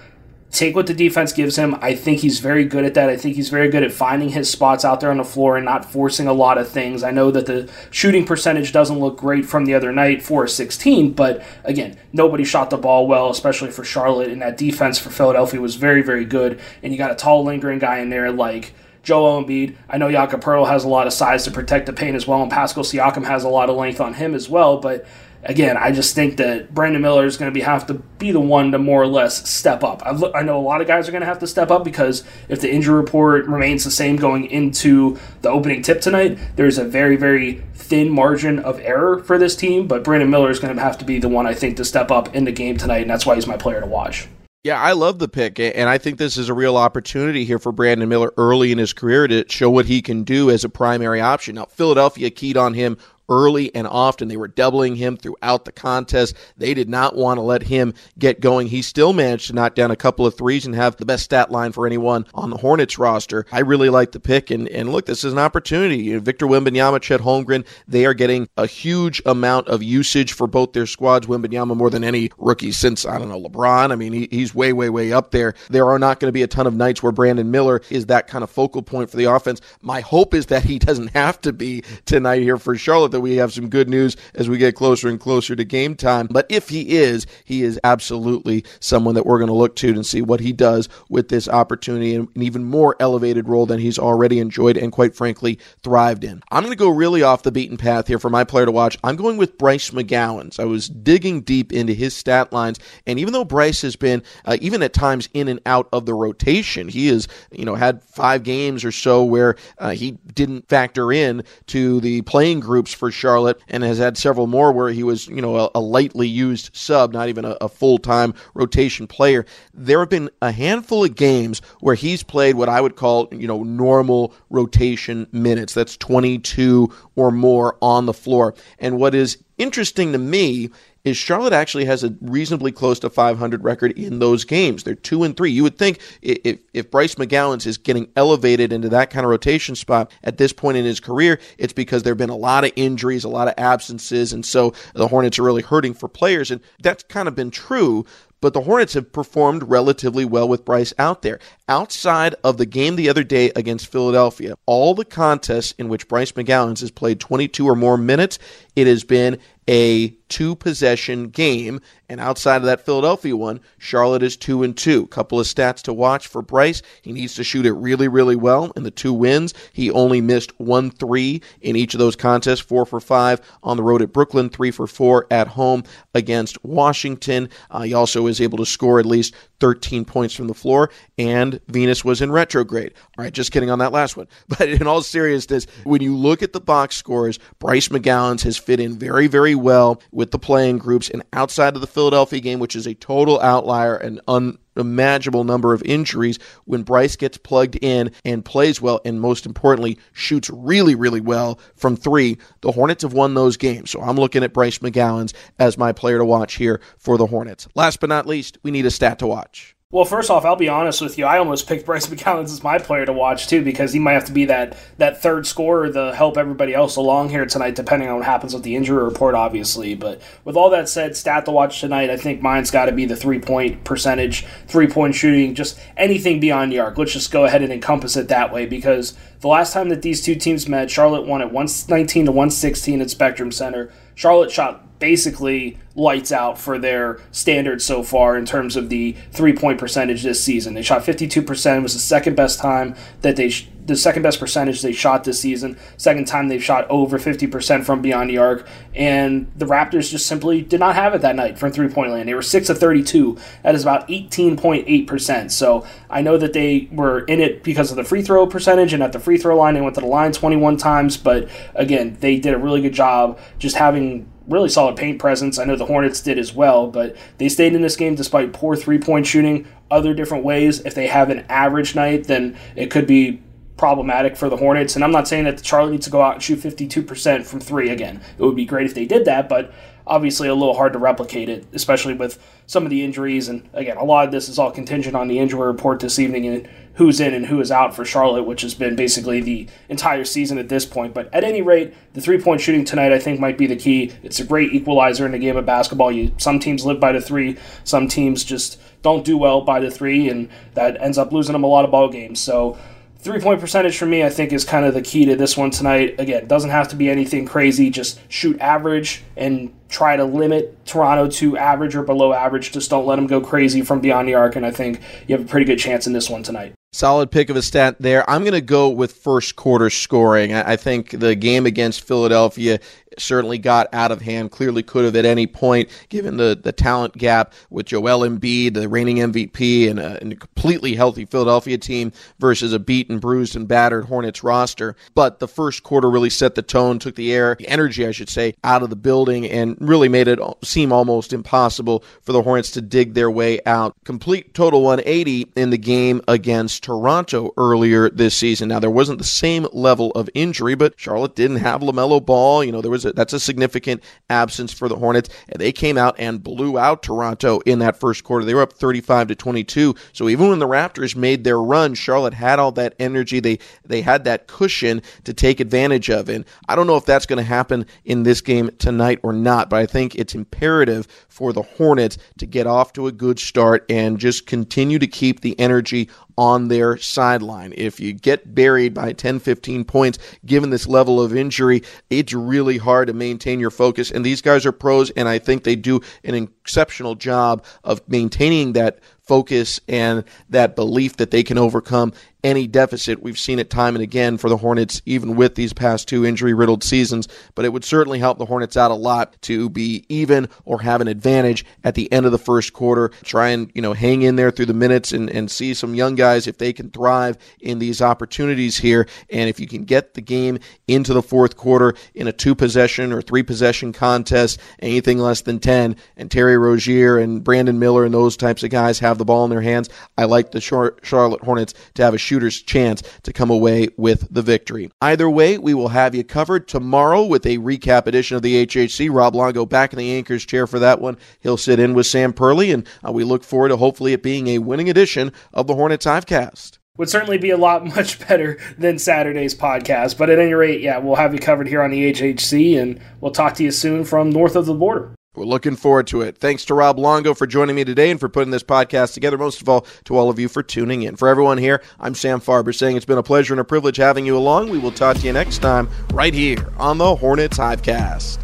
take 0.54 0.76
what 0.76 0.86
the 0.86 0.94
defense 0.94 1.32
gives 1.32 1.56
him. 1.56 1.76
I 1.80 1.94
think 1.94 2.20
he's 2.20 2.38
very 2.38 2.64
good 2.64 2.84
at 2.84 2.94
that. 2.94 3.10
I 3.10 3.16
think 3.16 3.34
he's 3.34 3.48
very 3.48 3.68
good 3.68 3.82
at 3.82 3.92
finding 3.92 4.30
his 4.30 4.48
spots 4.48 4.84
out 4.84 5.00
there 5.00 5.10
on 5.10 5.18
the 5.18 5.24
floor 5.24 5.56
and 5.56 5.64
not 5.64 5.84
forcing 5.84 6.28
a 6.28 6.32
lot 6.32 6.58
of 6.58 6.68
things. 6.68 7.02
I 7.02 7.10
know 7.10 7.30
that 7.32 7.46
the 7.46 7.70
shooting 7.90 8.24
percentage 8.24 8.72
doesn't 8.72 8.98
look 8.98 9.18
great 9.18 9.44
from 9.44 9.64
the 9.64 9.74
other 9.74 9.92
night 9.92 10.22
for 10.22 10.46
16, 10.46 11.12
but 11.12 11.44
again, 11.64 11.98
nobody 12.12 12.44
shot 12.44 12.70
the 12.70 12.76
ball 12.76 13.06
well, 13.06 13.30
especially 13.30 13.70
for 13.70 13.84
Charlotte, 13.84 14.30
and 14.30 14.40
that 14.42 14.56
defense 14.56 14.98
for 14.98 15.10
Philadelphia 15.10 15.60
was 15.60 15.74
very, 15.74 16.02
very 16.02 16.24
good. 16.24 16.60
And 16.82 16.92
you 16.92 16.98
got 16.98 17.10
a 17.10 17.16
tall, 17.16 17.44
lingering 17.44 17.80
guy 17.80 17.98
in 17.98 18.10
there 18.10 18.30
like 18.30 18.74
Joel 19.02 19.44
Embiid. 19.44 19.76
I 19.88 19.98
know 19.98 20.10
Jakob 20.10 20.40
Poeltl 20.40 20.68
has 20.68 20.84
a 20.84 20.88
lot 20.88 21.06
of 21.06 21.12
size 21.12 21.44
to 21.44 21.50
protect 21.50 21.86
the 21.86 21.92
paint 21.92 22.16
as 22.16 22.26
well, 22.26 22.42
and 22.42 22.50
Pascal 22.50 22.84
Siakam 22.84 23.26
has 23.26 23.42
a 23.42 23.48
lot 23.48 23.68
of 23.68 23.76
length 23.76 24.00
on 24.00 24.14
him 24.14 24.34
as 24.34 24.48
well, 24.48 24.78
but 24.78 25.04
again, 25.44 25.76
I 25.76 25.92
just 25.92 26.14
think 26.14 26.36
that 26.38 26.74
Brandon 26.74 27.02
Miller 27.02 27.26
is 27.26 27.36
going 27.36 27.50
to 27.50 27.54
be 27.54 27.60
have 27.60 27.86
to 27.86 27.94
be 27.94 28.32
the 28.32 28.40
one 28.40 28.72
to 28.72 28.78
more 28.78 29.02
or 29.02 29.06
less 29.06 29.48
step 29.48 29.84
up. 29.84 30.02
I've, 30.04 30.22
i 30.34 30.42
know 30.42 30.58
a 30.58 30.62
lot 30.62 30.80
of 30.80 30.86
guys 30.86 31.08
are 31.08 31.12
going 31.12 31.22
to 31.22 31.26
have 31.26 31.38
to 31.40 31.46
step 31.46 31.70
up 31.70 31.84
because 31.84 32.24
if 32.48 32.60
the 32.60 32.72
injury 32.72 32.94
report 32.94 33.46
remains 33.46 33.84
the 33.84 33.90
same 33.90 34.16
going 34.16 34.46
into 34.46 35.18
the 35.42 35.50
opening 35.50 35.82
tip 35.82 36.00
tonight, 36.00 36.38
there's 36.56 36.78
a 36.78 36.84
very 36.84 37.16
very 37.16 37.62
thin 37.74 38.10
margin 38.10 38.58
of 38.60 38.80
error 38.80 39.18
for 39.22 39.38
this 39.38 39.54
team. 39.54 39.86
But 39.86 40.04
Brandon 40.04 40.30
Miller 40.30 40.50
is 40.50 40.58
going 40.58 40.74
to 40.74 40.82
have 40.82 40.98
to 40.98 41.04
be 41.04 41.18
the 41.18 41.28
one 41.28 41.46
I 41.46 41.54
think 41.54 41.76
to 41.76 41.84
step 41.84 42.10
up 42.10 42.34
in 42.34 42.44
the 42.44 42.52
game 42.52 42.76
tonight, 42.76 43.02
and 43.02 43.10
that's 43.10 43.26
why 43.26 43.34
he's 43.34 43.46
my 43.46 43.56
player 43.56 43.80
to 43.80 43.86
watch. 43.86 44.28
Yeah, 44.64 44.80
I 44.80 44.92
love 44.92 45.18
the 45.18 45.28
pick, 45.28 45.60
and 45.60 45.90
I 45.90 45.98
think 45.98 46.16
this 46.16 46.38
is 46.38 46.48
a 46.48 46.54
real 46.54 46.78
opportunity 46.78 47.44
here 47.44 47.58
for 47.58 47.70
Brandon 47.70 48.08
Miller 48.08 48.32
early 48.38 48.72
in 48.72 48.78
his 48.78 48.94
career 48.94 49.28
to 49.28 49.44
show 49.46 49.68
what 49.68 49.84
he 49.84 50.00
can 50.00 50.24
do 50.24 50.50
as 50.50 50.64
a 50.64 50.70
primary 50.70 51.20
option. 51.20 51.56
Now, 51.56 51.66
Philadelphia 51.66 52.30
keyed 52.30 52.56
on 52.56 52.72
him 52.72 52.96
early 53.28 53.74
and 53.74 53.86
often. 53.86 54.28
They 54.28 54.36
were 54.36 54.48
doubling 54.48 54.96
him 54.96 55.16
throughout 55.16 55.64
the 55.64 55.72
contest. 55.72 56.36
They 56.56 56.74
did 56.74 56.88
not 56.88 57.16
want 57.16 57.38
to 57.38 57.42
let 57.42 57.62
him 57.62 57.94
get 58.18 58.40
going. 58.40 58.66
He 58.66 58.82
still 58.82 59.12
managed 59.12 59.48
to 59.48 59.52
knock 59.54 59.74
down 59.74 59.90
a 59.90 59.96
couple 59.96 60.26
of 60.26 60.36
threes 60.36 60.66
and 60.66 60.74
have 60.74 60.96
the 60.96 61.06
best 61.06 61.24
stat 61.24 61.50
line 61.50 61.72
for 61.72 61.86
anyone 61.86 62.26
on 62.34 62.50
the 62.50 62.56
Hornets 62.56 62.98
roster. 62.98 63.46
I 63.52 63.60
really 63.60 63.88
like 63.88 64.12
the 64.12 64.20
pick. 64.20 64.50
And, 64.50 64.68
and 64.68 64.92
look, 64.92 65.06
this 65.06 65.24
is 65.24 65.32
an 65.32 65.38
opportunity. 65.38 65.98
You 65.98 66.14
know, 66.14 66.20
Victor 66.20 66.46
Wembanyama, 66.46 67.00
Chet 67.00 67.20
Holmgren, 67.20 67.66
they 67.88 68.06
are 68.06 68.14
getting 68.14 68.48
a 68.56 68.66
huge 68.66 69.22
amount 69.26 69.68
of 69.68 69.82
usage 69.82 70.32
for 70.32 70.46
both 70.46 70.72
their 70.72 70.86
squads. 70.86 71.26
Wembanyama 71.26 71.76
more 71.76 71.90
than 71.90 72.04
any 72.04 72.30
rookie 72.38 72.72
since, 72.72 73.06
I 73.06 73.18
don't 73.18 73.28
know, 73.28 73.40
LeBron. 73.40 73.90
I 73.90 73.96
mean, 73.96 74.12
he, 74.12 74.28
he's 74.30 74.54
way, 74.54 74.72
way, 74.72 74.90
way 74.90 75.12
up 75.12 75.30
there. 75.30 75.54
There 75.70 75.86
are 75.90 75.98
not 75.98 76.20
going 76.20 76.28
to 76.28 76.32
be 76.32 76.42
a 76.42 76.46
ton 76.46 76.66
of 76.66 76.74
nights 76.74 77.02
where 77.02 77.12
Brandon 77.12 77.50
Miller 77.50 77.80
is 77.90 78.06
that 78.06 78.26
kind 78.26 78.44
of 78.44 78.50
focal 78.50 78.82
point 78.82 79.10
for 79.10 79.16
the 79.16 79.24
offense. 79.24 79.60
My 79.82 80.00
hope 80.00 80.34
is 80.34 80.46
that 80.46 80.64
he 80.64 80.78
doesn't 80.78 81.08
have 81.08 81.40
to 81.42 81.52
be 81.52 81.82
tonight 82.04 82.42
here 82.42 82.58
for 82.58 82.76
Charlotte 82.76 83.13
that 83.14 83.20
we 83.20 83.36
have 83.36 83.52
some 83.52 83.68
good 83.68 83.88
news 83.88 84.16
as 84.34 84.48
we 84.48 84.58
get 84.58 84.74
closer 84.74 85.08
and 85.08 85.18
closer 85.18 85.56
to 85.56 85.64
game 85.64 85.94
time. 85.94 86.26
But 86.30 86.46
if 86.48 86.68
he 86.68 86.96
is, 86.96 87.26
he 87.44 87.62
is 87.62 87.80
absolutely 87.84 88.64
someone 88.80 89.14
that 89.14 89.24
we're 89.24 89.38
going 89.38 89.48
to 89.48 89.54
look 89.54 89.76
to 89.76 89.88
and 89.90 90.04
see 90.04 90.20
what 90.20 90.40
he 90.40 90.52
does 90.52 90.88
with 91.08 91.28
this 91.28 91.48
opportunity 91.48 92.14
and 92.14 92.28
an 92.34 92.42
even 92.42 92.64
more 92.64 92.96
elevated 93.00 93.48
role 93.48 93.66
than 93.66 93.78
he's 93.78 93.98
already 93.98 94.38
enjoyed 94.38 94.76
and 94.76 94.92
quite 94.92 95.14
frankly 95.14 95.58
thrived 95.82 96.24
in. 96.24 96.42
I'm 96.50 96.62
going 96.62 96.72
to 96.72 96.76
go 96.76 96.90
really 96.90 97.22
off 97.22 97.42
the 97.42 97.52
beaten 97.52 97.76
path 97.76 98.06
here 98.08 98.18
for 98.18 98.30
my 98.30 98.44
player 98.44 98.66
to 98.66 98.72
watch. 98.72 98.98
I'm 99.04 99.16
going 99.16 99.36
with 99.36 99.58
Bryce 99.58 99.90
McGowens. 99.90 100.58
I 100.58 100.64
was 100.64 100.88
digging 100.88 101.42
deep 101.42 101.72
into 101.72 101.94
his 101.94 102.14
stat 102.14 102.52
lines, 102.52 102.78
and 103.06 103.18
even 103.18 103.32
though 103.32 103.44
Bryce 103.44 103.82
has 103.82 103.96
been 103.96 104.22
uh, 104.44 104.56
even 104.60 104.82
at 104.82 104.92
times 104.92 105.28
in 105.34 105.48
and 105.48 105.60
out 105.66 105.88
of 105.92 106.06
the 106.06 106.14
rotation, 106.14 106.88
he 106.88 107.06
has 107.08 107.28
you 107.52 107.64
know 107.64 107.74
had 107.74 108.02
five 108.02 108.42
games 108.42 108.84
or 108.84 108.92
so 108.92 109.22
where 109.24 109.56
uh, 109.78 109.90
he 109.90 110.12
didn't 110.34 110.68
factor 110.68 111.12
in 111.12 111.44
to 111.66 112.00
the 112.00 112.22
playing 112.22 112.60
groups 112.60 112.92
for 113.04 113.10
Charlotte 113.10 113.60
and 113.68 113.82
has 113.82 113.98
had 113.98 114.16
several 114.16 114.46
more 114.46 114.72
where 114.72 114.88
he 114.88 115.02
was, 115.02 115.26
you 115.26 115.42
know, 115.42 115.56
a, 115.56 115.70
a 115.74 115.80
lightly 115.80 116.26
used 116.26 116.70
sub, 116.74 117.12
not 117.12 117.28
even 117.28 117.44
a, 117.44 117.50
a 117.60 117.68
full 117.68 117.98
time 117.98 118.32
rotation 118.54 119.06
player. 119.06 119.44
There 119.74 120.00
have 120.00 120.08
been 120.08 120.30
a 120.40 120.50
handful 120.50 121.04
of 121.04 121.14
games 121.14 121.60
where 121.80 121.94
he's 121.94 122.22
played 122.22 122.54
what 122.54 122.70
I 122.70 122.80
would 122.80 122.96
call, 122.96 123.28
you 123.30 123.46
know, 123.46 123.62
normal 123.62 124.32
rotation 124.48 125.26
minutes. 125.32 125.74
That's 125.74 125.98
22 125.98 126.90
or 127.14 127.30
more 127.30 127.76
on 127.82 128.06
the 128.06 128.14
floor. 128.14 128.54
And 128.78 128.96
what 128.96 129.14
is 129.14 129.36
interesting 129.58 130.12
to 130.12 130.18
me 130.18 130.70
is 131.04 131.16
Charlotte 131.16 131.52
actually 131.52 131.84
has 131.84 132.02
a 132.02 132.14
reasonably 132.20 132.72
close 132.72 132.98
to 133.00 133.10
500 133.10 133.62
record 133.62 133.92
in 133.92 134.18
those 134.18 134.44
games. 134.44 134.82
They're 134.82 134.94
two 134.94 135.22
and 135.22 135.36
three. 135.36 135.50
You 135.50 135.62
would 135.62 135.78
think 135.78 136.00
if 136.22 136.58
if 136.72 136.90
Bryce 136.90 137.14
McGowens 137.16 137.66
is 137.66 137.78
getting 137.78 138.08
elevated 138.16 138.72
into 138.72 138.88
that 138.88 139.10
kind 139.10 139.24
of 139.24 139.30
rotation 139.30 139.74
spot 139.74 140.10
at 140.22 140.38
this 140.38 140.52
point 140.52 140.78
in 140.78 140.84
his 140.84 141.00
career, 141.00 141.38
it's 141.58 141.72
because 141.72 142.02
there 142.02 142.12
have 142.12 142.18
been 142.18 142.30
a 142.30 142.36
lot 142.36 142.64
of 142.64 142.72
injuries, 142.74 143.24
a 143.24 143.28
lot 143.28 143.48
of 143.48 143.54
absences, 143.58 144.32
and 144.32 144.44
so 144.44 144.72
the 144.94 145.08
Hornets 145.08 145.38
are 145.38 145.42
really 145.42 145.62
hurting 145.62 145.94
for 145.94 146.08
players, 146.08 146.50
and 146.50 146.60
that's 146.80 147.02
kind 147.04 147.28
of 147.28 147.34
been 147.34 147.50
true 147.50 148.04
but 148.44 148.52
the 148.52 148.60
Hornets 148.60 148.92
have 148.92 149.10
performed 149.10 149.62
relatively 149.70 150.26
well 150.26 150.46
with 150.46 150.66
Bryce 150.66 150.92
out 150.98 151.22
there. 151.22 151.38
Outside 151.66 152.34
of 152.44 152.58
the 152.58 152.66
game 152.66 152.94
the 152.94 153.08
other 153.08 153.24
day 153.24 153.50
against 153.56 153.90
Philadelphia, 153.90 154.54
all 154.66 154.94
the 154.94 155.06
contests 155.06 155.72
in 155.78 155.88
which 155.88 156.08
Bryce 156.08 156.32
McGowens 156.32 156.80
has 156.80 156.90
played 156.90 157.20
22 157.20 157.66
or 157.66 157.74
more 157.74 157.96
minutes, 157.96 158.38
it 158.76 158.86
has 158.86 159.02
been 159.02 159.38
a 159.68 160.08
two 160.28 160.56
possession 160.56 161.28
game. 161.28 161.80
And 162.08 162.20
outside 162.20 162.56
of 162.56 162.64
that 162.64 162.84
Philadelphia 162.84 163.36
one, 163.36 163.60
Charlotte 163.78 164.22
is 164.22 164.36
two 164.36 164.62
and 164.62 164.76
two. 164.76 165.06
Couple 165.06 165.40
of 165.40 165.46
stats 165.46 165.80
to 165.82 165.92
watch 165.92 166.26
for 166.26 166.42
Bryce. 166.42 166.82
He 167.02 167.12
needs 167.12 167.34
to 167.34 167.44
shoot 167.44 167.64
it 167.64 167.72
really, 167.72 168.08
really 168.08 168.36
well. 168.36 168.72
In 168.76 168.82
the 168.82 168.90
two 168.90 169.12
wins, 169.12 169.54
he 169.72 169.90
only 169.90 170.20
missed 170.20 170.58
one 170.60 170.90
three 170.90 171.40
in 171.62 171.76
each 171.76 171.94
of 171.94 171.98
those 171.98 172.16
contests, 172.16 172.60
four 172.60 172.84
for 172.84 173.00
five 173.00 173.40
on 173.62 173.76
the 173.76 173.82
road 173.82 174.02
at 174.02 174.12
Brooklyn, 174.12 174.50
three 174.50 174.70
for 174.70 174.86
four 174.86 175.26
at 175.30 175.48
home 175.48 175.84
against 176.14 176.62
Washington. 176.64 177.48
Uh, 177.70 177.82
he 177.82 177.94
also 177.94 178.22
was 178.22 178.40
able 178.40 178.58
to 178.58 178.66
score 178.66 178.98
at 178.98 179.06
least 179.06 179.34
13 179.60 180.04
points 180.04 180.34
from 180.34 180.46
the 180.46 180.54
floor, 180.54 180.90
and 181.16 181.58
Venus 181.68 182.04
was 182.04 182.20
in 182.20 182.30
retrograde. 182.30 182.92
All 183.16 183.24
right, 183.24 183.32
just 183.32 183.50
kidding 183.50 183.70
on 183.70 183.78
that 183.78 183.92
last 183.92 184.16
one. 184.16 184.28
But 184.58 184.68
in 184.68 184.86
all 184.86 185.02
seriousness, 185.02 185.66
when 185.84 186.00
you 186.00 186.16
look 186.16 186.42
at 186.42 186.52
the 186.52 186.60
box 186.60 186.96
scores, 186.96 187.38
Bryce 187.58 187.88
McGowens 187.88 188.42
has 188.42 188.56
fit 188.56 188.78
in 188.78 188.98
very, 188.98 189.26
very 189.26 189.53
well 189.54 190.00
with 190.12 190.30
the 190.30 190.38
playing 190.38 190.78
groups. 190.78 191.08
And 191.08 191.22
outside 191.32 191.74
of 191.74 191.80
the 191.80 191.86
Philadelphia 191.86 192.40
game, 192.40 192.58
which 192.58 192.76
is 192.76 192.86
a 192.86 192.94
total 192.94 193.40
outlier 193.40 193.96
and 193.96 194.20
unimaginable 194.28 195.44
number 195.44 195.72
of 195.72 195.82
injuries, 195.82 196.38
when 196.64 196.82
Bryce 196.82 197.16
gets 197.16 197.38
plugged 197.38 197.76
in 197.82 198.10
and 198.24 198.44
plays 198.44 198.80
well, 198.80 199.00
and 199.04 199.20
most 199.20 199.46
importantly, 199.46 199.98
shoots 200.12 200.50
really, 200.50 200.94
really 200.94 201.20
well 201.20 201.58
from 201.76 201.96
three, 201.96 202.38
the 202.60 202.72
Hornets 202.72 203.02
have 203.02 203.12
won 203.12 203.34
those 203.34 203.56
games. 203.56 203.90
So 203.90 204.00
I'm 204.00 204.16
looking 204.16 204.42
at 204.42 204.52
Bryce 204.52 204.78
McGowens 204.78 205.34
as 205.58 205.78
my 205.78 205.92
player 205.92 206.18
to 206.18 206.24
watch 206.24 206.54
here 206.54 206.80
for 206.98 207.16
the 207.16 207.26
Hornets. 207.26 207.68
Last 207.74 208.00
but 208.00 208.08
not 208.08 208.26
least, 208.26 208.58
we 208.62 208.70
need 208.70 208.86
a 208.86 208.90
stat 208.90 209.18
to 209.20 209.26
watch. 209.26 209.73
Well, 209.94 210.04
first 210.04 210.28
off, 210.28 210.44
I'll 210.44 210.56
be 210.56 210.68
honest 210.68 211.00
with 211.00 211.18
you. 211.18 211.24
I 211.24 211.38
almost 211.38 211.68
picked 211.68 211.86
Bryce 211.86 212.06
McGowens 212.08 212.46
as 212.46 212.64
my 212.64 212.78
player 212.78 213.06
to 213.06 213.12
watch 213.12 213.46
too 213.46 213.62
because 213.62 213.92
he 213.92 214.00
might 214.00 214.14
have 214.14 214.24
to 214.24 214.32
be 214.32 214.46
that 214.46 214.76
that 214.98 215.22
third 215.22 215.46
scorer 215.46 215.88
to 215.92 216.12
help 216.12 216.36
everybody 216.36 216.74
else 216.74 216.96
along 216.96 217.28
here 217.28 217.46
tonight, 217.46 217.76
depending 217.76 218.08
on 218.08 218.16
what 218.16 218.24
happens 218.24 218.54
with 218.54 218.64
the 218.64 218.74
injury 218.74 219.04
report, 219.04 219.36
obviously. 219.36 219.94
But 219.94 220.20
with 220.44 220.56
all 220.56 220.68
that 220.70 220.88
said, 220.88 221.16
stat 221.16 221.44
to 221.44 221.52
watch 221.52 221.80
tonight, 221.80 222.10
I 222.10 222.16
think 222.16 222.42
mine's 222.42 222.72
got 222.72 222.86
to 222.86 222.92
be 222.92 223.04
the 223.04 223.14
three 223.14 223.38
point 223.38 223.84
percentage, 223.84 224.44
three 224.66 224.88
point 224.88 225.14
shooting, 225.14 225.54
just 225.54 225.78
anything 225.96 226.40
beyond 226.40 226.72
the 226.72 226.80
arc. 226.80 226.98
Let's 226.98 227.12
just 227.12 227.30
go 227.30 227.44
ahead 227.44 227.62
and 227.62 227.72
encompass 227.72 228.16
it 228.16 228.26
that 228.26 228.52
way 228.52 228.66
because 228.66 229.16
the 229.42 229.48
last 229.48 229.72
time 229.72 229.90
that 229.90 230.02
these 230.02 230.22
two 230.22 230.34
teams 230.34 230.68
met, 230.68 230.90
Charlotte 230.90 231.24
won 231.24 231.40
at 231.40 231.52
119 231.52 232.24
to 232.24 232.32
116 232.32 233.00
at 233.00 233.10
Spectrum 233.10 233.52
Center. 233.52 233.92
Charlotte 234.16 234.50
shot 234.50 234.93
basically 235.04 235.78
lights 235.96 236.32
out 236.32 236.58
for 236.58 236.78
their 236.78 237.20
standards 237.30 237.84
so 237.84 238.02
far 238.02 238.38
in 238.38 238.46
terms 238.46 238.74
of 238.74 238.88
the 238.88 239.14
three 239.32 239.52
point 239.52 239.78
percentage 239.78 240.22
this 240.22 240.42
season. 240.42 240.72
They 240.72 240.80
shot 240.80 241.02
52%, 241.02 241.82
was 241.82 241.92
the 241.92 241.98
second 241.98 242.34
best 242.36 242.58
time 242.58 242.96
that 243.20 243.36
they 243.36 243.50
sh- 243.50 243.68
the 243.84 243.96
second 243.96 244.22
best 244.22 244.40
percentage 244.40 244.80
they 244.80 244.92
shot 244.92 245.24
this 245.24 245.38
season. 245.40 245.76
Second 245.98 246.26
time 246.26 246.48
they've 246.48 246.64
shot 246.64 246.86
over 246.88 247.18
50% 247.18 247.84
from 247.84 248.00
beyond 248.00 248.30
the 248.30 248.38
arc, 248.38 248.66
and 248.94 249.52
the 249.54 249.66
Raptors 249.66 250.10
just 250.10 250.26
simply 250.26 250.62
did 250.62 250.80
not 250.80 250.94
have 250.94 251.14
it 251.14 251.20
that 251.20 251.36
night 251.36 251.58
from 251.58 251.70
three 251.70 251.88
point 251.88 252.10
land. 252.10 252.26
They 252.26 252.32
were 252.32 252.40
6 252.40 252.70
of 252.70 252.78
32. 252.78 253.36
That 253.62 253.74
is 253.74 253.82
about 253.82 254.08
18.8%. 254.08 255.50
So 255.50 255.86
I 256.08 256.22
know 256.22 256.38
that 256.38 256.54
they 256.54 256.88
were 256.92 257.20
in 257.26 257.40
it 257.40 257.62
because 257.62 257.90
of 257.90 257.98
the 257.98 258.04
free 258.04 258.22
throw 258.22 258.46
percentage, 258.46 258.94
and 258.94 259.02
at 259.02 259.12
the 259.12 259.20
free 259.20 259.36
throw 259.36 259.54
line, 259.54 259.74
they 259.74 259.82
went 259.82 259.96
to 259.96 260.00
the 260.00 260.06
line 260.06 260.32
21 260.32 260.78
times, 260.78 261.18
but 261.18 261.50
again, 261.74 262.16
they 262.20 262.38
did 262.38 262.54
a 262.54 262.58
really 262.58 262.80
good 262.80 262.94
job 262.94 263.38
just 263.58 263.76
having 263.76 264.30
really 264.46 264.68
solid 264.68 264.96
paint 264.96 265.18
presence. 265.18 265.58
I 265.58 265.64
know 265.64 265.76
the 265.76 265.86
Hornets 265.86 266.20
did 266.20 266.38
as 266.38 266.54
well, 266.54 266.86
but 266.86 267.16
they 267.38 267.48
stayed 267.48 267.74
in 267.74 267.82
this 267.82 267.96
game 267.96 268.14
despite 268.14 268.52
poor 268.52 268.76
three 268.76 268.98
point 268.98 269.26
shooting. 269.26 269.66
Other 269.90 270.14
different 270.14 270.44
ways, 270.44 270.80
if 270.80 270.94
they 270.94 271.06
have 271.06 271.30
an 271.30 271.44
average 271.48 271.94
night, 271.94 272.24
then 272.24 272.56
it 272.74 272.90
could 272.90 273.06
be 273.06 273.42
problematic 273.76 274.36
for 274.36 274.48
the 274.48 274.56
Hornets. 274.56 274.94
And 274.94 275.04
I'm 275.04 275.10
not 275.10 275.28
saying 275.28 275.44
that 275.44 275.58
the 275.58 275.64
Charlotte 275.64 275.90
needs 275.90 276.06
to 276.06 276.10
go 276.10 276.22
out 276.22 276.34
and 276.34 276.42
shoot 276.42 276.60
52% 276.60 277.44
from 277.44 277.60
three 277.60 277.90
again. 277.90 278.20
It 278.38 278.42
would 278.42 278.56
be 278.56 278.64
great 278.64 278.86
if 278.86 278.94
they 278.94 279.04
did 279.04 279.24
that, 279.24 279.48
but 279.48 279.72
obviously 280.06 280.48
a 280.48 280.54
little 280.54 280.74
hard 280.74 280.92
to 280.92 280.98
replicate 280.98 281.48
it, 281.48 281.66
especially 281.72 282.14
with 282.14 282.38
some 282.66 282.84
of 282.84 282.90
the 282.90 283.02
injuries. 283.02 283.48
And 283.48 283.68
again, 283.72 283.96
a 283.96 284.04
lot 284.04 284.26
of 284.26 284.32
this 284.32 284.48
is 284.48 284.58
all 284.58 284.70
contingent 284.70 285.16
on 285.16 285.28
the 285.28 285.38
injury 285.38 285.66
report 285.66 286.00
this 286.00 286.18
evening 286.18 286.46
and 286.46 286.68
who's 286.94 287.20
in 287.20 287.34
and 287.34 287.46
who 287.46 287.60
is 287.60 287.70
out 287.70 287.96
for 287.96 288.04
Charlotte, 288.04 288.44
which 288.44 288.62
has 288.62 288.74
been 288.74 288.94
basically 288.96 289.40
the 289.40 289.66
entire 289.88 290.24
season 290.24 290.58
at 290.58 290.68
this 290.68 290.86
point. 290.86 291.14
But 291.14 291.32
at 291.32 291.44
any 291.44 291.62
rate, 291.62 291.94
the 292.12 292.20
three 292.20 292.40
point 292.40 292.60
shooting 292.60 292.84
tonight 292.84 293.12
I 293.12 293.18
think 293.18 293.40
might 293.40 293.58
be 293.58 293.66
the 293.66 293.76
key. 293.76 294.12
It's 294.22 294.40
a 294.40 294.44
great 294.44 294.72
equalizer 294.72 295.26
in 295.26 295.32
the 295.32 295.38
game 295.38 295.56
of 295.56 295.66
basketball. 295.66 296.12
You 296.12 296.32
some 296.38 296.58
teams 296.58 296.84
live 296.84 297.00
by 297.00 297.12
the 297.12 297.20
three, 297.20 297.56
some 297.84 298.08
teams 298.08 298.44
just 298.44 298.80
don't 299.02 299.24
do 299.24 299.36
well 299.36 299.60
by 299.62 299.80
the 299.80 299.90
three, 299.90 300.28
and 300.28 300.48
that 300.74 301.00
ends 301.00 301.18
up 301.18 301.32
losing 301.32 301.52
them 301.52 301.64
a 301.64 301.66
lot 301.66 301.84
of 301.84 301.90
ball 301.90 302.08
games. 302.08 302.40
So 302.40 302.78
Three 303.24 303.40
point 303.40 303.58
percentage 303.58 303.96
for 303.96 304.04
me, 304.04 304.22
I 304.22 304.28
think, 304.28 304.52
is 304.52 304.66
kind 304.66 304.84
of 304.84 304.92
the 304.92 305.00
key 305.00 305.24
to 305.24 305.34
this 305.34 305.56
one 305.56 305.70
tonight. 305.70 306.20
Again, 306.20 306.46
doesn't 306.46 306.68
have 306.68 306.88
to 306.88 306.94
be 306.94 307.08
anything 307.08 307.46
crazy. 307.46 307.88
Just 307.88 308.20
shoot 308.30 308.60
average 308.60 309.22
and 309.34 309.72
try 309.94 310.16
to 310.16 310.24
limit 310.24 310.84
Toronto 310.86 311.28
to 311.28 311.56
average 311.56 311.94
or 311.94 312.02
below 312.02 312.32
average. 312.32 312.72
Just 312.72 312.90
don't 312.90 313.06
let 313.06 313.16
them 313.16 313.28
go 313.28 313.40
crazy 313.40 313.80
from 313.82 314.00
beyond 314.00 314.26
the 314.26 314.34
arc. 314.34 314.56
And 314.56 314.66
I 314.66 314.72
think 314.72 315.00
you 315.28 315.36
have 315.36 315.46
a 315.46 315.48
pretty 315.48 315.64
good 315.64 315.78
chance 315.78 316.06
in 316.06 316.12
this 316.12 316.28
one 316.28 316.42
tonight. 316.42 316.74
Solid 316.92 317.32
pick 317.32 317.50
of 317.50 317.56
a 317.56 317.62
stat 317.62 317.96
there. 317.98 318.28
I'm 318.30 318.42
going 318.42 318.52
to 318.52 318.60
go 318.60 318.88
with 318.88 319.14
first 319.14 319.56
quarter 319.56 319.90
scoring. 319.90 320.54
I 320.54 320.76
think 320.76 321.10
the 321.10 321.34
game 321.34 321.66
against 321.66 322.02
Philadelphia 322.02 322.78
certainly 323.18 323.58
got 323.58 323.88
out 323.92 324.12
of 324.12 324.22
hand. 324.22 324.52
Clearly 324.52 324.84
could 324.84 325.04
have 325.04 325.16
at 325.16 325.24
any 325.24 325.48
point, 325.48 325.88
given 326.08 326.36
the, 326.36 326.58
the 326.60 326.70
talent 326.70 327.16
gap 327.16 327.52
with 327.68 327.86
Joel 327.86 328.20
Embiid, 328.20 328.74
the 328.74 328.88
reigning 328.88 329.16
MVP, 329.16 329.90
and 329.90 329.98
a, 329.98 330.20
and 330.20 330.32
a 330.32 330.36
completely 330.36 330.94
healthy 330.94 331.24
Philadelphia 331.24 331.78
team 331.78 332.12
versus 332.38 332.72
a 332.72 332.78
beaten, 332.78 333.18
bruised, 333.18 333.56
and 333.56 333.66
battered 333.66 334.04
Hornets 334.04 334.44
roster. 334.44 334.94
But 335.16 335.40
the 335.40 335.48
first 335.48 335.82
quarter 335.82 336.08
really 336.08 336.30
set 336.30 336.54
the 336.54 336.62
tone, 336.62 337.00
took 337.00 337.16
the 337.16 337.32
air, 337.32 337.56
the 337.58 337.68
energy, 337.68 338.06
I 338.06 338.12
should 338.12 338.30
say, 338.30 338.54
out 338.62 338.84
of 338.84 338.90
the 338.90 338.96
building, 338.96 339.50
and 339.50 339.76
really 339.86 340.08
made 340.08 340.28
it 340.28 340.38
seem 340.62 340.92
almost 340.92 341.32
impossible 341.32 342.04
for 342.22 342.32
the 342.32 342.42
Hornets 342.42 342.70
to 342.72 342.80
dig 342.80 343.14
their 343.14 343.30
way 343.30 343.60
out. 343.66 343.94
Complete 344.04 344.54
total 344.54 344.82
180 344.82 345.52
in 345.56 345.70
the 345.70 345.78
game 345.78 346.20
against 346.28 346.84
Toronto 346.84 347.52
earlier 347.56 348.10
this 348.10 348.34
season. 348.36 348.68
Now, 348.68 348.78
there 348.80 348.90
wasn't 348.90 349.18
the 349.18 349.24
same 349.24 349.66
level 349.72 350.10
of 350.12 350.28
injury, 350.34 350.74
but 350.74 350.94
Charlotte 350.98 351.34
didn't 351.34 351.56
have 351.58 351.80
LaMelo 351.80 352.24
Ball. 352.24 352.64
You 352.64 352.72
know, 352.72 352.80
there 352.80 352.90
was 352.90 353.04
a, 353.04 353.12
that's 353.12 353.32
a 353.32 353.40
significant 353.40 354.02
absence 354.30 354.72
for 354.72 354.88
the 354.88 354.96
Hornets. 354.96 355.28
And 355.48 355.60
they 355.60 355.72
came 355.72 355.98
out 355.98 356.16
and 356.18 356.42
blew 356.42 356.78
out 356.78 357.02
Toronto 357.02 357.60
in 357.60 357.78
that 357.80 357.98
first 357.98 358.24
quarter. 358.24 358.44
They 358.44 358.54
were 358.54 358.62
up 358.62 358.72
35 358.72 359.28
to 359.28 359.34
22. 359.34 359.94
So 360.12 360.28
even 360.28 360.48
when 360.48 360.58
the 360.58 360.68
Raptors 360.68 361.16
made 361.16 361.44
their 361.44 361.60
run, 361.60 361.94
Charlotte 361.94 362.34
had 362.34 362.58
all 362.58 362.72
that 362.72 362.94
energy. 362.98 363.40
They 363.40 363.58
they 363.84 364.02
had 364.02 364.24
that 364.24 364.46
cushion 364.46 365.02
to 365.24 365.34
take 365.34 365.60
advantage 365.60 366.10
of. 366.10 366.28
And 366.28 366.44
I 366.68 366.76
don't 366.76 366.86
know 366.86 366.96
if 366.96 367.04
that's 367.04 367.26
going 367.26 367.38
to 367.38 367.42
happen 367.42 367.86
in 368.04 368.22
this 368.22 368.40
game 368.40 368.70
tonight 368.78 369.20
or 369.22 369.32
not, 369.32 369.68
but 369.74 369.80
I 369.80 369.86
think 369.86 370.14
it's 370.14 370.36
imperative 370.36 371.08
for 371.28 371.52
the 371.52 371.62
Hornets 371.62 372.16
to 372.38 372.46
get 372.46 372.68
off 372.68 372.92
to 372.92 373.08
a 373.08 373.12
good 373.12 373.40
start 373.40 373.84
and 373.88 374.20
just 374.20 374.46
continue 374.46 375.00
to 375.00 375.08
keep 375.08 375.40
the 375.40 375.58
energy 375.58 376.08
on 376.38 376.68
their 376.68 376.96
sideline. 376.96 377.74
If 377.76 377.98
you 377.98 378.12
get 378.12 378.54
buried 378.54 378.94
by 378.94 379.14
10, 379.14 379.40
15 379.40 379.84
points, 379.84 380.20
given 380.46 380.70
this 380.70 380.86
level 380.86 381.20
of 381.20 381.34
injury, 381.34 381.82
it's 382.08 382.32
really 382.32 382.78
hard 382.78 383.08
to 383.08 383.14
maintain 383.14 383.58
your 383.58 383.72
focus. 383.72 384.12
And 384.12 384.24
these 384.24 384.40
guys 384.40 384.64
are 384.64 384.70
pros, 384.70 385.10
and 385.10 385.28
I 385.28 385.40
think 385.40 385.64
they 385.64 385.74
do 385.74 386.00
an 386.22 386.36
exceptional 386.36 387.16
job 387.16 387.64
of 387.82 388.00
maintaining 388.08 388.74
that 388.74 389.00
focus 389.22 389.80
and 389.88 390.22
that 390.50 390.76
belief 390.76 391.16
that 391.16 391.32
they 391.32 391.42
can 391.42 391.58
overcome 391.58 392.12
any 392.44 392.66
deficit. 392.66 393.22
We've 393.22 393.38
seen 393.38 393.58
it 393.58 393.70
time 393.70 393.96
and 393.96 394.02
again 394.02 394.36
for 394.36 394.48
the 394.48 394.58
Hornets, 394.58 395.02
even 395.06 395.34
with 395.34 395.54
these 395.54 395.72
past 395.72 396.06
two 396.06 396.24
injury 396.24 396.54
riddled 396.54 396.84
seasons. 396.84 397.26
But 397.54 397.64
it 397.64 397.72
would 397.72 397.84
certainly 397.84 398.18
help 398.18 398.38
the 398.38 398.44
Hornets 398.44 398.76
out 398.76 398.90
a 398.90 398.94
lot 398.94 399.40
to 399.42 399.70
be 399.70 400.04
even 400.08 400.48
or 400.64 400.82
have 400.82 401.00
an 401.00 401.08
advantage 401.08 401.64
at 401.82 401.94
the 401.94 402.12
end 402.12 402.26
of 402.26 402.32
the 402.32 402.38
first 402.38 402.74
quarter. 402.74 403.08
Try 403.24 403.48
and, 403.48 403.72
you 403.74 403.82
know, 403.82 403.94
hang 403.94 404.22
in 404.22 404.36
there 404.36 404.50
through 404.50 404.66
the 404.66 404.74
minutes 404.74 405.12
and, 405.12 405.30
and 405.30 405.50
see 405.50 405.74
some 405.74 405.94
young 405.94 406.14
guys 406.14 406.46
if 406.46 406.58
they 406.58 406.72
can 406.72 406.90
thrive 406.90 407.38
in 407.60 407.78
these 407.78 408.02
opportunities 408.02 408.76
here. 408.76 409.08
And 409.30 409.48
if 409.48 409.58
you 409.58 409.66
can 409.66 409.84
get 409.84 410.14
the 410.14 410.20
game 410.20 410.58
into 410.86 411.14
the 411.14 411.22
fourth 411.22 411.56
quarter 411.56 411.94
in 412.14 412.28
a 412.28 412.32
two 412.32 412.54
possession 412.54 413.12
or 413.12 413.22
three 413.22 413.42
possession 413.42 413.92
contest, 413.92 414.60
anything 414.80 415.18
less 415.18 415.40
than 415.40 415.58
10, 415.58 415.96
and 416.16 416.30
Terry 416.30 416.58
Rozier 416.58 417.18
and 417.18 417.42
Brandon 417.42 417.78
Miller 417.78 418.04
and 418.04 418.12
those 418.12 418.36
types 418.36 418.62
of 418.62 418.70
guys 418.70 418.98
have 418.98 419.16
the 419.16 419.24
ball 419.24 419.44
in 419.44 419.50
their 419.50 419.62
hands, 419.62 419.88
I 420.18 420.24
like 420.24 420.50
the 420.50 420.60
Charlotte 420.60 421.42
Hornets 421.42 421.74
to 421.94 422.02
have 422.02 422.12
a 422.14 422.18
shooter's 422.34 422.60
chance 422.60 423.00
to 423.22 423.32
come 423.32 423.48
away 423.48 423.86
with 423.96 424.26
the 424.28 424.42
victory. 424.42 424.90
Either 425.00 425.30
way, 425.30 425.56
we 425.56 425.72
will 425.72 425.88
have 425.88 426.16
you 426.16 426.24
covered 426.24 426.66
tomorrow 426.66 427.24
with 427.24 427.46
a 427.46 427.58
recap 427.58 428.08
edition 428.08 428.36
of 428.36 428.42
the 428.42 428.66
HHC. 428.66 429.08
Rob 429.08 429.36
Longo 429.36 429.64
back 429.64 429.92
in 429.92 430.00
the 430.00 430.16
anchor's 430.16 430.44
chair 430.44 430.66
for 430.66 430.80
that 430.80 431.00
one. 431.00 431.16
He'll 431.38 431.56
sit 431.56 431.78
in 431.78 431.94
with 431.94 432.06
Sam 432.06 432.32
Perley, 432.32 432.74
and 432.74 432.88
uh, 433.06 433.12
we 433.12 433.22
look 433.22 433.44
forward 433.44 433.68
to 433.68 433.76
hopefully 433.76 434.14
it 434.14 434.22
being 434.24 434.48
a 434.48 434.58
winning 434.58 434.90
edition 434.90 435.32
of 435.52 435.68
the 435.68 435.74
Hornets 435.74 436.06
Hivecast 436.06 436.78
would 436.96 437.10
certainly 437.10 437.38
be 437.38 437.50
a 437.50 437.56
lot 437.56 437.84
much 437.96 438.20
better 438.26 438.58
than 438.78 438.98
Saturday's 438.98 439.54
podcast. 439.54 440.18
But 440.18 440.30
at 440.30 440.38
any 440.38 440.54
rate, 440.54 440.80
yeah, 440.80 440.98
we'll 440.98 441.16
have 441.16 441.32
you 441.34 441.40
covered 441.40 441.68
here 441.68 441.82
on 441.82 441.90
the 441.90 442.12
HHC, 442.12 442.80
and 442.80 443.00
we'll 443.20 443.32
talk 443.32 443.54
to 443.54 443.62
you 443.62 443.70
soon 443.70 444.04
from 444.04 444.30
north 444.30 444.56
of 444.56 444.66
the 444.66 444.74
border. 444.74 445.14
We're 445.34 445.44
looking 445.44 445.74
forward 445.74 446.06
to 446.08 446.22
it. 446.22 446.38
Thanks 446.38 446.64
to 446.66 446.74
Rob 446.74 446.98
Longo 446.98 447.34
for 447.34 447.46
joining 447.46 447.74
me 447.74 447.84
today 447.84 448.10
and 448.10 448.20
for 448.20 448.28
putting 448.28 448.52
this 448.52 448.62
podcast 448.62 449.14
together. 449.14 449.36
Most 449.36 449.60
of 449.60 449.68
all, 449.68 449.86
to 450.04 450.16
all 450.16 450.30
of 450.30 450.38
you 450.38 450.48
for 450.48 450.62
tuning 450.62 451.02
in. 451.02 451.16
For 451.16 451.28
everyone 451.28 451.58
here, 451.58 451.82
I'm 451.98 452.14
Sam 452.14 452.40
Farber 452.40 452.74
saying 452.74 452.96
it's 452.96 453.06
been 453.06 453.18
a 453.18 453.22
pleasure 453.22 453.52
and 453.52 453.60
a 453.60 453.64
privilege 453.64 453.96
having 453.96 454.24
you 454.26 454.36
along. 454.36 454.70
We 454.70 454.78
will 454.78 454.92
talk 454.92 455.16
to 455.16 455.26
you 455.26 455.32
next 455.32 455.58
time 455.58 455.88
right 456.12 456.32
here 456.32 456.72
on 456.78 456.98
the 456.98 457.16
Hornets 457.16 457.58
Hivecast. 457.58 458.38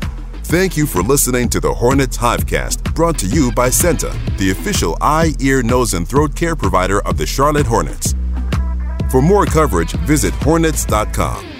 Thank 0.45 0.76
you 0.76 0.84
for 0.84 1.01
listening 1.01 1.49
to 1.51 1.61
the 1.61 1.72
Hornets 1.72 2.18
Hivecast, 2.18 2.93
brought 2.93 3.16
to 3.20 3.26
you 3.26 3.53
by 3.53 3.68
CEENTA, 3.68 4.36
the 4.36 4.51
official 4.51 4.99
eye, 5.01 5.32
ear, 5.38 5.62
nose, 5.62 5.95
and 5.95 6.09
throat 6.09 6.34
care 6.34 6.57
provider 6.57 7.01
of 7.07 7.16
the 7.16 7.26
Charlotte 7.26 7.66
Hornets. 7.66 8.16
For 9.12 9.22
more 9.22 9.47
coverage, 9.47 9.93
visit 9.93 10.34
Hornets.com. 10.34 11.59